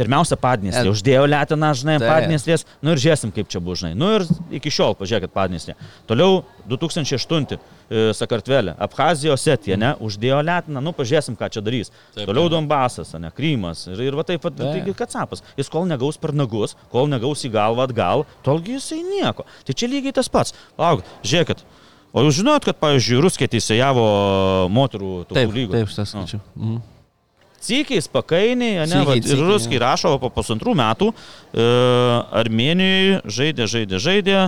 [0.03, 0.91] Pirmiausia, padniestrė.
[0.93, 2.09] Uždėjo letiną, žinai, Taip.
[2.11, 2.65] padniestrės.
[2.83, 3.93] Nu ir žiūrėsim, kaip čia bus, žinai.
[3.99, 4.25] Nu ir
[4.59, 5.77] iki šiol, pažiūrėkit, padniestrė.
[6.11, 8.75] Toliau 2008 e, Sakartvelė.
[8.83, 9.93] Abhazija, Osetija, ne?
[10.03, 10.83] Uždėjo letiną.
[10.85, 11.93] Nu, pažiūrėsim, ką čia darys.
[12.17, 12.49] Taip, Toliau.
[12.53, 13.31] Donbasas, ne?
[13.37, 13.87] Krymas.
[13.93, 14.73] Ir, ir va taip pat, Taip.
[14.81, 15.45] taigi kacapas.
[15.57, 19.47] Jis kol negaus per nagus, kol negaus į galvą atgal, tolgi jisai nieko.
[19.69, 20.53] Tai čia lygiai tas pats.
[20.81, 21.63] Lauk, žiūrėkit.
[22.13, 24.03] O jūs žinot, kad, pavyzdžiui, Ruskė teisėjavo
[24.69, 25.73] moterų tautų Taip, lygos?
[25.79, 26.27] taip, tas Nu.
[26.27, 26.41] skaičiu.
[26.57, 26.83] Mhm.
[27.63, 31.13] Cykiais, pakainiai, ne, Cykiai, va, ir cykiai, ruskiai rašo va, po pusantrų metų,
[31.55, 31.67] e,
[32.43, 34.39] Armenijoje žaidė, žaidė, žaidė,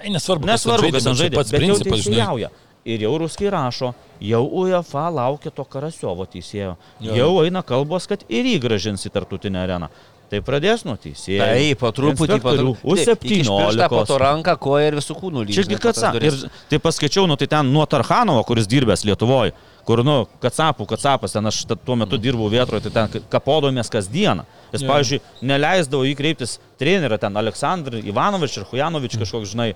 [0.00, 2.50] Tai nesvarbu, nesvarbu, kas ten čia žaidė, pats principas, teisėjauja.
[2.88, 3.90] Ir jau ruskiai rašo,
[4.24, 6.76] jau UEFA laukia to Karasiovo teisėjo.
[7.04, 7.16] Jo.
[7.18, 9.90] Jau eina kalbos, kad ir jį gražins į tartutinę areną.
[10.30, 11.42] Tai pradės nuo teisėjo.
[11.42, 13.04] Taip, po truputį, po truputį.
[13.04, 13.88] U17.
[13.90, 15.56] Po to ranką, koją ir visų kūnų lygį.
[15.58, 16.16] Čiagi Katsap.
[16.22, 16.38] Ir
[16.70, 19.56] tai paskaičiau, nu tai ten nuo Tarhanovo, kuris dirbęs Lietuvoje,
[19.90, 24.46] kur, nu, Katsapų, Katsapas, ten aš tuo metu dirbau vietoje, tai ten kapodomės kasdieną.
[24.70, 24.90] Jis, Jo.
[24.92, 25.20] pavyzdžiui,
[25.50, 29.68] neleisdavo įkreiptis trenerio, ten Aleksandr Ivanovič ir Hujanovič kažkoks, žinai,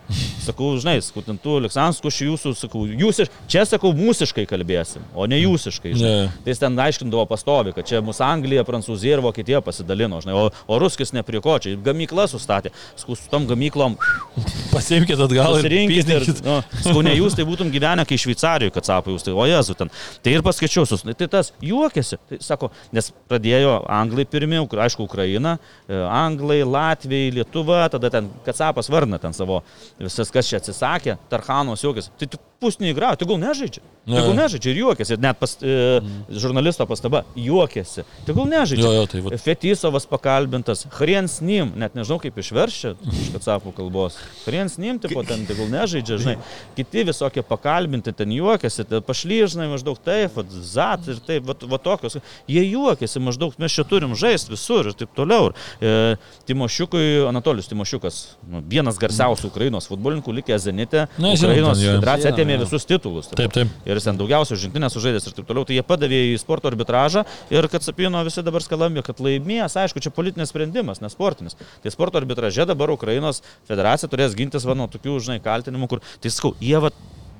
[0.44, 5.38] sakau, žinai, skutintų Aleksandras, kuši jūsų, sakau, jūs iš, čia sakau, mūsiškai kalbėsim, o ne
[5.42, 6.14] jūsiškai, žinai.
[6.24, 6.32] Ne.
[6.44, 10.48] Tai jis ten aiškindavo pastovi, kad čia mūsų Anglija, Prancūzija ir Vokietija pasidalino, žinai, o,
[10.50, 13.98] o Ruskis ne prie ko, čia gamykla sustatė, sakau, su tom gamyklom
[14.74, 16.40] Pasiimkite atgal ir pyzdykit.
[16.46, 19.76] nu, sakau, ne jūs tai būtum gyvenę, kai Šveicarijoje, kad sapo jūs, tai o jezu
[19.78, 19.90] ten.
[20.24, 25.56] Tai ir paskaičiau, tai tas juokėsi, tai sako, nes pradėjo anglai pirmie, Ukra- aišku, Ukraina,
[25.86, 26.62] e, anglai,
[26.94, 29.62] Latvijai, Lietuva, tada ten Kacapas varna ten savo,
[29.98, 32.12] visas kas čia atsisakė, Tarhanos juokėsi.
[32.20, 33.82] Tai tu pusnį įgrau, tai gal nežaidžia.
[34.04, 34.18] Ne.
[34.18, 36.00] Tegul nežaidžia ir juokėsi, net pas, e,
[36.42, 38.04] žurnalisto pastaba, juokėsi.
[38.28, 38.84] Tegul nežaidžia.
[38.84, 39.36] Jo, jo, tai vat.
[39.40, 44.18] Fetisovas pakalbintas, Hrens Nim, net nežinau kaip išveršia iš Katsapų kalbos.
[44.44, 46.36] Hrens Nim, tipo, ten tegul nežaidžia, žinai.
[46.76, 52.20] Kiti visokie pakalbinti, ten juokiasi, ten pašlyžnai maždaug taip, vat, zat ir taip, va tokios.
[52.50, 55.54] Jie juokiasi maždaug, mes čia turim žaisti visur ir taip toliau.
[55.80, 56.14] E,
[56.44, 61.06] Timošiuk Timošiukui, Anatolijus Timošiukas, nu, vienas garsiausių Ukrainos futbolininkų, likęs Zenite.
[61.18, 61.94] Na, žinom, Ukrainos jo.
[61.96, 63.28] federacija Žinom, atėmė visus titulus.
[63.32, 63.72] Taip, taip.
[63.86, 65.64] Ir jis ten daugiausiai žintinės sužaidęs ir taip toliau.
[65.64, 67.24] Tai jie padavė į sporto arbitražą
[67.54, 71.56] ir kad sapino visi dabar skalambė, kad laimės, aišku, čia politinis sprendimas, ne sportinis.
[71.82, 76.54] Tai sporto arbitraže dabar Ukrainos federacija turės gintis nuo tokių, žinai, kaltinimų, kur, tai sakau,
[76.60, 76.92] jie va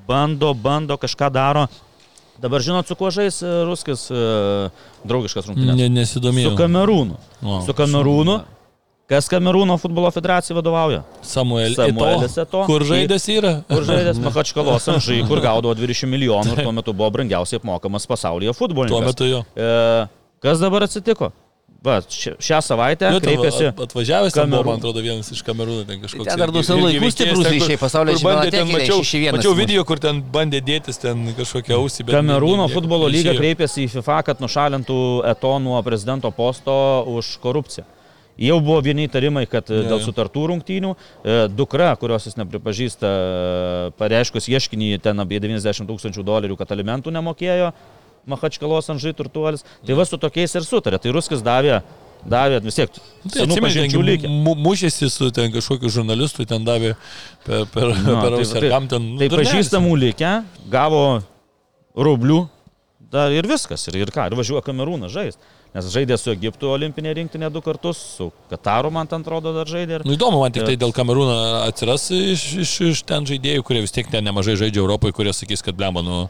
[0.08, 1.68] bando, bando kažką daro.
[2.34, 4.22] Dabar žinot, su kuo žais e, ruskis e,
[5.06, 5.76] draugiškas rungtynės?
[5.78, 6.50] Ne, nesidomėjau.
[6.50, 7.18] Su Kamerūnu.
[7.44, 8.40] O, Su Kamerūnu.
[9.04, 11.02] Kas Kamerūno futbolo federacijai vadovauja?
[11.20, 12.44] Samuel Samuelis Eto'o.
[12.46, 12.64] Eto'o.
[12.70, 13.50] Kur žaidęs yra?
[13.68, 18.54] Kur žaidęs Mahačkalos amžai, kur gaudavo 20 milijonų ir tuo metu buvo brangiausiai apmokamas pasaulyje
[18.56, 18.96] futbolininkas.
[18.96, 19.42] Tuo metu jo.
[19.60, 20.06] E,
[20.40, 21.34] kas dabar atsitiko?
[21.84, 23.66] Va, šią, savaitę Jo, kreipėsi.
[23.68, 26.24] at- Atvažiavęs ten buvo, Kamerū- man atrodo, vienas iš kamerūnų ten kažkoks.
[26.30, 30.22] Ten dar irgi laikų veikėjas stiprus ryšiai, pasaulio čempionate Mačiau, 6-1 mačiau video, kur ten
[30.32, 32.14] bandė dėtis ten kažkokią ausį, bet...
[32.16, 34.96] Kamerūno futbolo lyga kreipėsi į FIFA, kad nušalintų
[35.28, 36.72] Eto nuo prezidento posto
[37.18, 37.84] už korupciją.
[38.40, 40.04] Jau buvo vieni įtarimai, kad ja, dėl jo.
[40.08, 46.56] sutartų rungtynių e, dukra, kurios jis nepripažįsta, e, pareiškus ieškinį ten apie 90 tūkstančių dolerių,
[46.58, 47.70] kad alimentų nemokėjo
[48.26, 49.62] Mahačkalos amžai turtuolis.
[49.84, 50.96] Tai va su tokiais ir sutarė.
[50.98, 51.82] Tai Ruskis davė,
[52.24, 52.88] davė vis tiek
[53.34, 54.30] Tai pažinčių ten lygį.
[54.32, 56.94] mu- mušėsi su ten kažkokiu žurnalistu, ten davė
[57.44, 59.10] per, per, Nu, per tai- ausį, ar kam ten...
[59.14, 60.32] nu, Tai pažįstamų likę,
[60.72, 61.04] gavo
[61.94, 62.40] rublių
[63.12, 63.84] dar ir viskas.
[63.92, 65.38] Ir, ir ką, ir važiuoja Kamerūną žaisti.
[65.74, 69.96] Nes žaidė su Egiptu olimpinė rinktinė du kartus, su Kataru man ten atrodo dar žaidė.
[69.96, 70.04] Ir...
[70.06, 73.94] Nu įdomu, man tik tai dėl Kamerūno atsiras iš, iš, iš ten žaidėjų, kurie vis
[73.94, 76.20] tiek ten nemažai žaidžia Europoje, kurie sakys, kad blemba, nu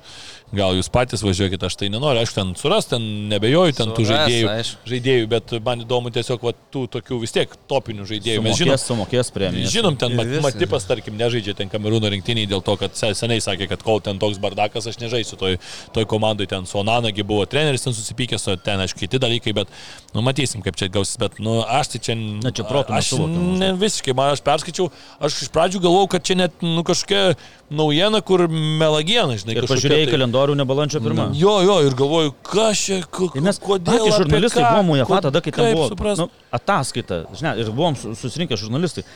[0.56, 4.24] gal jūs patys važiuokit, aš tai nenoriu, aš ten suras, ten nebejoju, ten tų Suras,
[4.28, 4.88] žaidėjų, aišku.
[4.92, 8.42] žaidėjų, bet man įdomu tiesiog va, tų tokių vis tiek topinių žaidėjų.
[8.44, 9.70] Mes žinom, Sumokės, sumokės premiją.
[9.74, 10.32] Žinom, ten mat.
[10.44, 14.18] Matipas, tarkim, nežaidžia ten Kamerūno rinktiniai dėl to, kad se- seniai sakė, kad kol ten
[14.22, 15.58] toks bardakas, aš nežaisiu toj,
[15.96, 19.72] toj komandai, ten su Onanagi buvo treneris, ten susipykęs, o ten, aišku, kiti dalykai, bet,
[20.14, 22.14] nu, matysim, kaip čia gausis, bet, nu, aš tai čia...
[22.44, 23.12] Na, čia protu Aš
[23.58, 24.90] ne visiškai, man aš perskaičiau,
[25.24, 27.32] aš iš pradžių galvojau, kad čia net, nu, kažkokia
[27.74, 31.30] naujiena, kur melagiena, žinai, kažkokia pažiūrėjai tai- kalendorių ne balandžio pirmą.
[31.32, 32.98] Jo, jo, ir galvoju, kas čia,
[33.40, 34.04] mes kodėl.
[34.04, 36.20] apie žurnalistai buvom UEFA tada, kai ten buvo suprast?
[36.20, 39.06] nu, ataskaita, žinai, ir buvom su- susirinkę žurnalistai.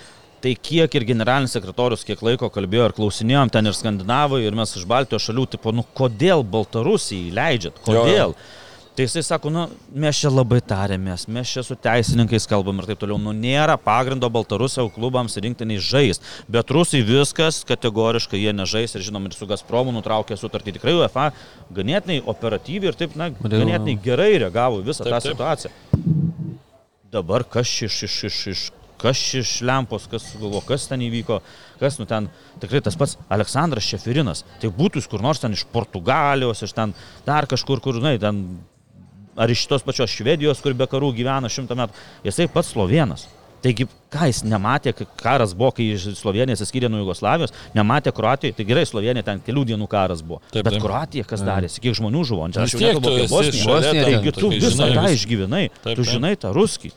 [0.40, 4.70] Tai kiek ir generalinis sekretorius, kiek laiko kalbėjo ir klausinėjom ten ir skandinavai, ir mes
[4.78, 8.32] iš Baltijos šalių, tipo, nu kodėl Baltarusijai leidžiat, Jo, jo.
[8.98, 9.60] Tai jisai sako, nu,
[9.94, 13.14] mes čia labai tarėmės, mes čia su teisininkais kalbam ir taip toliau.
[13.22, 16.18] Nu, nėra pagrindo Baltarusijos klubams rinktiniai žais.
[16.50, 20.74] Bet rusai viskas kategoriškai jie nežais ir žinom ir su Gazpromu nutraukė sutartį.
[20.80, 21.26] Tikrai UEFA
[21.76, 25.36] ganėtinai operatyviai ir taip, na, ganėtinai gerai reagavo visą Taip, tą taip.
[25.36, 25.70] situaciją.
[27.14, 28.62] Dabar kas iš, iš, iš, iš,
[28.98, 31.36] kas iš lempos, kas galvo, kas ten įvyko,
[31.78, 32.26] kas nu ten,
[32.58, 34.42] tikrai tas pats Aleksandras Šefirinas.
[34.58, 36.96] Tai būtų jis kur nors ten iš Portugalijos, iš ten
[37.30, 38.42] dar kažkur, kur, na, ten,
[39.38, 42.06] ar iš tos pačios Švedijos, kur be karų gyvena šimtą metų.
[42.26, 43.28] Jisai pats slovėnas.
[43.58, 48.84] Taigi, ką jis nematė, karas buvo, kai Slovenija atsiskyrė nuo Jugoslavijos, nematė Kroatijoje, tai gerai,
[48.86, 50.38] Slovenija ten kelių dienų karas buvo.
[50.52, 50.84] Taip, Bet taip.
[50.84, 53.80] Kroatija kas darėsi, kiek žmonių žuvo, čia aš jau nekalbu apie Bosniją.
[53.98, 56.94] Taigi tu tokia, visą tą išgyvenai, tu žinai tą ruskį.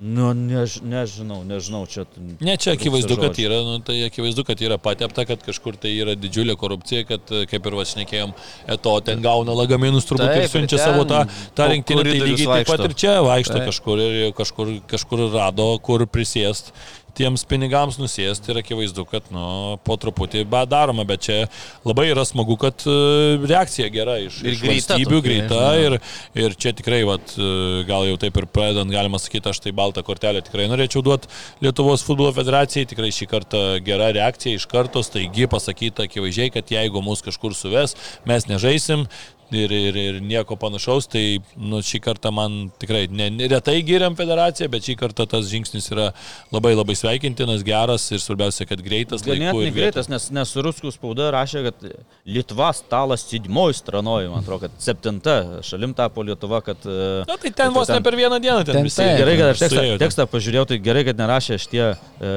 [0.00, 2.06] Nu, než, nežinau, nežinau, čia...
[2.40, 6.14] Ne, čia akivaizdu, kad yra, nu, tai akivaizdu, kad yra patepta, kad kažkur tai yra
[6.16, 8.32] didžiulė korupcija, kad, kaip ir vašnekėjom,
[8.72, 12.16] eto ten gauna lagaminus turbūt Taip, ir siunčia ten savo tą, tą po rinktinę, tai
[12.16, 13.68] lygiai taip pat ir čia vaikšto Taip.
[13.68, 16.72] kažkur ir kažkur, kažkur rado, kur prisėst
[17.16, 21.38] tiems pinigams nusėst ir akivaizdu, kad nu, po truputį daroma, bet čia
[21.86, 25.98] labai yra smagu, kad e, reakcija gera iš, Ir iš greita valstybių, greita ir,
[26.38, 30.04] ir čia tikrai, vat, e, gal jau taip ir pradedant, galima sakyti, aš tai baltą
[30.06, 31.30] kortelę tikrai norėčiau duoti
[31.64, 37.04] Lietuvos futbolo federacijai, tikrai šį kartą gera reakcija iš karto, staigi pasakyta akivaizdžiai, kad jeigu
[37.04, 37.96] mus kažkur suves,
[38.28, 39.06] mes nežaisim.
[39.50, 44.68] Ir, ir, ir nieko panašaus, tai nu, šį kartą man tikrai ne, retai giriam federaciją,
[44.70, 46.10] bet šį kartą tas žingsnis yra
[46.54, 49.24] labai labai sveikintinas, geras ir svarbiausia, kad greitas.
[49.26, 51.82] Ganėtinai greitas, nes, nes ruskų spauda rašė, kad
[52.30, 55.34] Lietuva stalas sidmoj stranoji, man atrodo, kad septinta
[55.66, 56.78] šalim tapo Lietuva, kad...
[56.86, 59.00] e, Na tai ten vos ne per vieną dieną ten Ten visi.
[59.02, 59.18] taip.
[59.18, 60.04] Gerai, kad aš tekstą, suėjo ten.
[60.04, 62.30] tekstą pažiūrėjau, tai gerai, kad nerašė šitie e,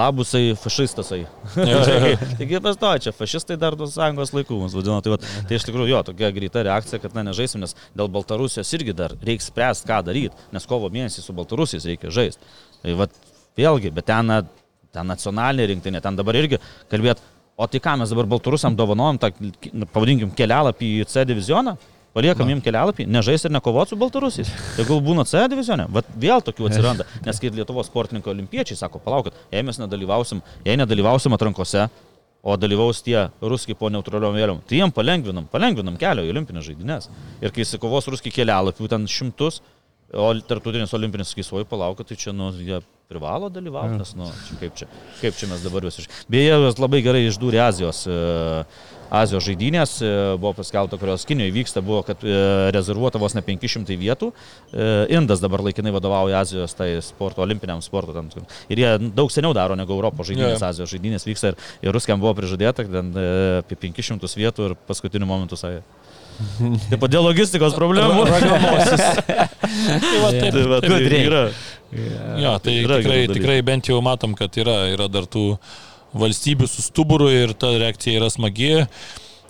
[0.00, 1.20] labusai fašistasai.
[2.38, 4.98] Taigi pastoja, čia fašistai dar nuo sąjungos laikų mus vadino.
[5.04, 8.70] Tai, vat, tai iš tikrųjų jo, tokia greita reakcija, kad na, nežaisim, nes dėl Baltarusijos
[8.78, 12.54] irgi dar reikia spręsti, ką daryti, nes kovo mėnesį su Baltarusijais reikia žaisti.
[12.84, 13.18] Tai vat,
[13.58, 14.32] vėlgi, bet ten,
[14.94, 17.22] ten nacionalinė rinktinė, ten dabar irgi kalbėt,
[17.58, 19.32] o tai ką mes dabar Baltarusiam dovanojam, tą,
[19.92, 21.78] pavadinkim, kelialapį į C divizioną?
[22.16, 24.48] Paliekam jiem kelialapį, nežais ir nekovot su Baltarusiais.
[24.78, 25.84] Tegul būna C divizione.
[25.92, 27.06] Vat vėl tokių atsiranda.
[27.26, 31.84] Nes kai Lietuvos sportininkai olimpiečiai sako, palaukit, jei mes nedalyvausim, jei nedalyvausim atrankose,
[32.42, 37.10] o dalyvaus tie ruskiai po neutraliom vėliavom, tai jiem palengvinam, palengvinam kelio į olimpinės žaidynės.
[37.42, 39.60] Ir kai įsikovos ruskiai kelialapių ten šimtus,
[40.08, 42.78] O tarptautinis olimpinis sakys, oi palauk, tai čia, nu, jie
[43.12, 44.86] privalo dalyvauti, nes, nu, čia kaip čia,
[45.20, 46.06] kaip čia mes dabar jūs iš...
[46.32, 48.16] Beje, jos labai gerai išdūrė Azijos, e,
[49.10, 52.34] Azijos žaidynės, e, buvo paskelbta, kurios Kinijoje vyksta, buvo, kad e,
[52.74, 54.30] rezervuota vos ne 500 vietų.
[54.72, 58.12] E, Indas dabar laikinai vadovauja Azijos tai sporto, olimpiniam sporto.
[58.16, 58.28] Tam,
[58.68, 60.68] ir jie daug seniau daro negu Europos žaidynės, jo.
[60.68, 63.14] Azijos žaidynės vyksta ir, ir ruskiam buvo prižadėta, ten
[63.62, 65.80] apie 500 vietų ir paskutiniu momentu sakė.
[66.90, 68.28] Taip pat dėl logistikos problemų.
[69.68, 71.24] Tai va, taip, Tai va, tai Gudriai.
[71.26, 71.42] yra.
[72.38, 75.54] Jo, tai Yra tikrai, tikrai bent jau matom, kad yra, yra dar tų
[76.14, 78.74] valstybių su stuburu ir ta reakcija yra smagi.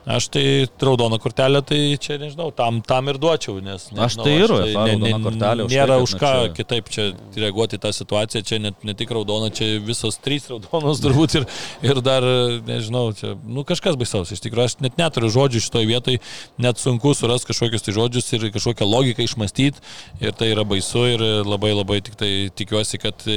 [0.09, 0.42] Aš tai
[0.80, 3.90] raudoną kortelę, tai čia nežinau, tam, tam ir duočiau, nes...
[3.92, 6.88] Aš nežinau, tai ir raudona ne- kortelė už tai, Nėra kad, už ką čia- kitaip
[6.94, 7.04] čia
[7.42, 11.44] reaguoti tą situaciją, čia net, ne tik raudona, čia visos trys raudonos turbūt ir,
[11.84, 12.24] ir dar,
[12.70, 16.22] nežinau, čia, nu kažkas baisaus, iš tikrųjų, aš net neturiu žodžių šitoje vietoje,
[16.56, 19.84] net sunku surasti kažkokius tai žodžius ir kažkokią logiką išmastyti
[20.24, 23.28] ir tai yra baisu ir labai labai tik tai tikiuosi, kad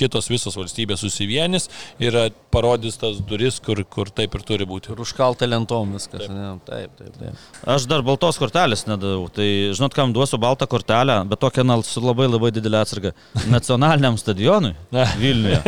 [0.00, 1.68] kitos visos valstybės susivienys
[2.02, 2.16] ir
[2.54, 4.90] parodys tas duris, kur, kur taip ir turi būti.
[4.94, 6.26] Ir užkalta lentom viskas.
[6.32, 7.44] Ne, taip, taip, taip.
[7.76, 9.28] Aš dar baltos kortelės nedavau.
[9.34, 9.46] Tai
[9.76, 13.12] žinot, kam duosiu baltą kortelę, bet tokią su labai labai didelė atsarga.
[13.52, 14.74] Nacionaliniam stadionui.
[15.20, 15.60] Vilniuje.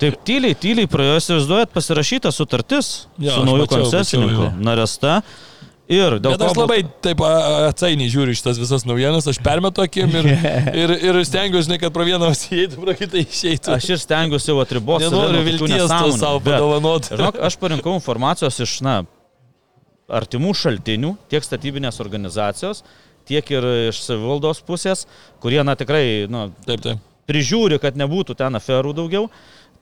[0.00, 2.90] Taip tyliai, tyliai praėjo, įsivaizduojat, pasirašyta sutartis
[3.20, 4.42] Jo, su nauju mačiau, koncesininku.
[4.48, 4.64] mačiau.
[4.66, 5.14] Naresta.
[5.90, 10.12] Ir dėl Bet aš ko labai taip atsainiai žiūriu šitas visas naujienas, aš permetu akim
[10.20, 10.28] ir,
[10.84, 13.72] ir, ir stengiuosi, žinai, kad pro vieną įeitų, pro kitą išeitų.
[13.74, 15.08] Aš ir stengiuosi jau atriboti.
[15.08, 17.18] nenoriu vilties to savo padovanoti.
[17.42, 19.00] Aš parinkau informacijos iš, na,
[20.10, 22.84] artimų šaltinių, tiek statybinės organizacijos,
[23.26, 25.08] tiek ir iš savivaldos pusės,
[25.42, 27.02] kurie, na, tikrai, na, Taip, taip.
[27.30, 29.26] prižiūri, kad nebūtų ten aferų daugiau.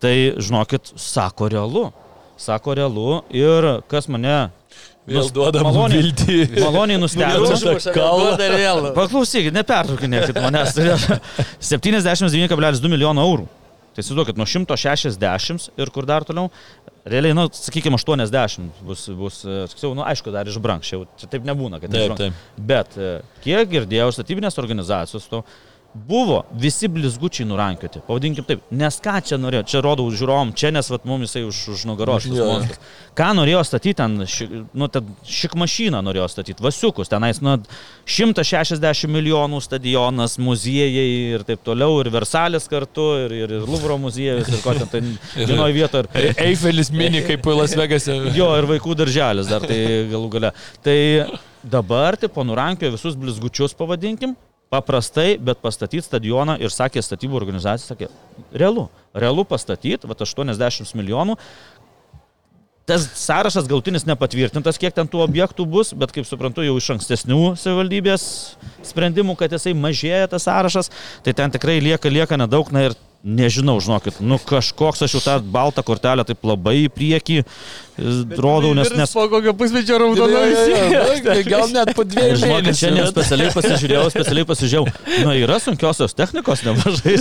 [0.00, 1.88] Tai, žinokit, sako realu.
[2.38, 4.46] Sako realu ir kas mane
[5.08, 6.38] Vėl duodam maloniai- viltį.
[6.62, 7.46] maloniai nustebino.
[8.96, 10.74] Paklausykit, nepertraukinėkit manęs.
[11.72, 13.46] 79,2 milijonų eurų.
[13.96, 16.52] Tai įsivaizduokit, nuo 160 ir kur dar toliau,
[17.08, 21.80] realiai, nu, sakykime, 80 bus, bus e, tiksliau, nu, aišku, dar išbrankščiau, čia taip nebūna,
[21.82, 22.36] kad Taip, taip.
[22.68, 23.08] Bet e,
[23.42, 25.42] kiek girdėjau, statybinės organizacijos to
[26.06, 30.88] buvo visi blizgučiai nurankioti, pavadinkim taip, nes ką čia norėjo, čia rodau žiūrovom, čia nes
[30.92, 32.28] vat, mums jisai už, už nugaros.
[33.18, 34.46] Ką norėjo statyti ten, ši,
[34.78, 37.56] nu, ten šik mašiną norėjo statyti, vasiukus, tenais, nu,
[38.08, 44.48] 160 milijonų stadionas, muziejai ir taip toliau, ir Versalis kartu, ir, ir, ir Louvro muziejus,
[44.52, 45.02] ir ko ten tai
[45.42, 46.08] vienoje vietoje.
[46.14, 48.16] Ir, Eifelis mini kaip Las Vegase.
[48.38, 49.78] Jo, ir vaikų darželis dar tai
[50.10, 50.50] galų gale.
[50.84, 50.98] Tai
[51.62, 54.36] dabar, tipo, nurankio visus blizgučius, pavadinkim,
[54.72, 58.10] paprastai, bet pastatyti stadioną ir sakė statybų organizacija, sakė,
[58.52, 61.38] realu, realu pastatyti, va 80 milijonų.
[62.88, 67.52] Tas sąrašas gautinis nepatvirtintas, kiek ten tų objektų bus, bet kaip suprantu, jau iš ankstesnių
[67.60, 68.22] savivaldybės
[68.88, 70.88] sprendimų, kad jisai mažėja tas sąrašas,
[71.24, 75.36] tai ten tikrai lieka, lieka nedaug, na ir nežinau, žinokit, nu kažkoks aš jau tą
[75.52, 77.42] baltą kortelę taip labai į priekį
[78.38, 80.38] rodau, nes, nes po kokio pusmečio raudono
[81.48, 83.12] Gal net po dviejų Žinokit, šiandien mėnesių.
[83.14, 84.84] specialiai pasižiūrėjau, specialiai pasižiūrėjau.
[85.26, 87.16] Na, yra sunkiosios technikos nemažai.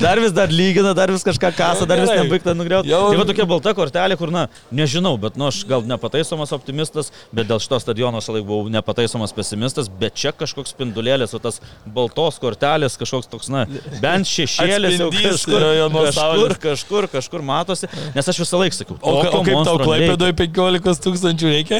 [0.00, 2.90] Dar vis dar lygina, dar vis kažką kasa, dar vis nebaigta nugriauti.
[2.92, 7.10] Jau- Tai va tokia balta kortelė, kur, na, nežinau, bet, nu, aš gal nepataisomas optimistas,
[7.34, 11.60] bet dėl šito stadiono aš laik buvau nepataisomas pesimistas, bet čia kažkoks spindulėlis, o tas
[11.86, 13.66] baltos kortelės kažkoks toks, na,
[14.02, 15.66] bent šešėlis jau kažkur,
[16.06, 19.84] kažkur, kažkur, kažkur matosi, nes aš visą laiką sakau, O, o tokio kaip tau monstro
[20.20, 20.34] klaipėdoje
[20.84, 21.78] 15 tūkstančių reikia?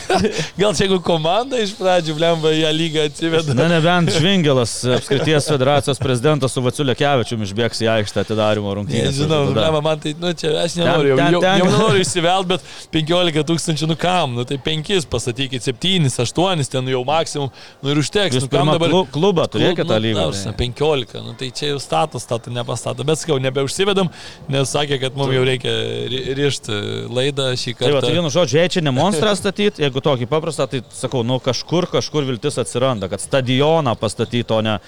[0.60, 3.54] Gal čia jeigu komanda iš pradžių, blemba, ją lygą atsiveda.
[3.56, 9.12] Na nebent Žvingelas, apskrities federacijos prezidentas su Vaciu Lekevičiu išbėgs į aikštę atidarimo rungtynės.
[9.12, 12.48] Nežinau, blemba, man tai, nu čia aš nenoriu, jau, ten- jau, ten- jau nenoriu įsivelt,
[12.50, 12.66] bet
[12.96, 18.02] 15 tūkstančių, nu kam, nu tai 5 pastatykit, 7, 8, ten jau maksimum, nu ir
[18.02, 18.36] užteks.
[18.40, 18.90] Jūs Nu, kam dabar...
[18.90, 20.26] klu- klubą turėkite tą Nu, lygą.
[20.30, 23.04] prasme, 15, nu, tai čia jau status, statų nepastato.
[23.06, 24.10] Bet sakau, nebeužsivedam,
[24.48, 25.72] nes sakė, kad mums jau reikia
[26.10, 26.80] ri- rišti
[27.12, 28.06] laidą šį Tai va, kartą.
[28.08, 31.86] tai vienu žodžiu, jei čia ne monstrą statyti, jeigu tokį paprastą, tai sakau, nu kažkur,
[31.92, 34.78] kažkur viltis atsiranda, kad stadioną pastatyti, o ne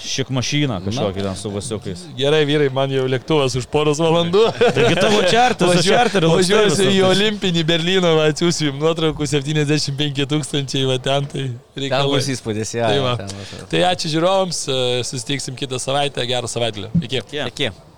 [0.00, 2.06] šik mašiną kažkokį ten su vasiukais.
[2.16, 4.46] Gerai, vyrai, man jau lėktuvas už poros valandų.
[4.56, 10.86] Taigi tavo čartas, Važiuo- čarteris, Važiuosiu į Olimpinį Berlyną, va, atsiųsiu jums nuotraukų 75 tūkstančiai,
[10.88, 12.00] va ten tai Ten reikia.
[12.08, 12.88] bus įspūdis, ja.
[12.94, 13.12] Tai va.
[13.20, 13.52] ten bus.
[13.74, 16.88] Tai ačiū žiūrovams, e, susitiksim kitą savaitę, gerą savaitgalį.
[17.04, 17.22] Iki.
[17.52, 17.68] Iki.
[17.76, 17.89] Bet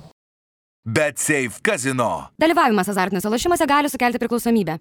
[1.16, 2.28] Safe Casino.
[2.42, 4.78] Dalyvavimas azartiniuose lošimuose gali sukelti priklausomybę.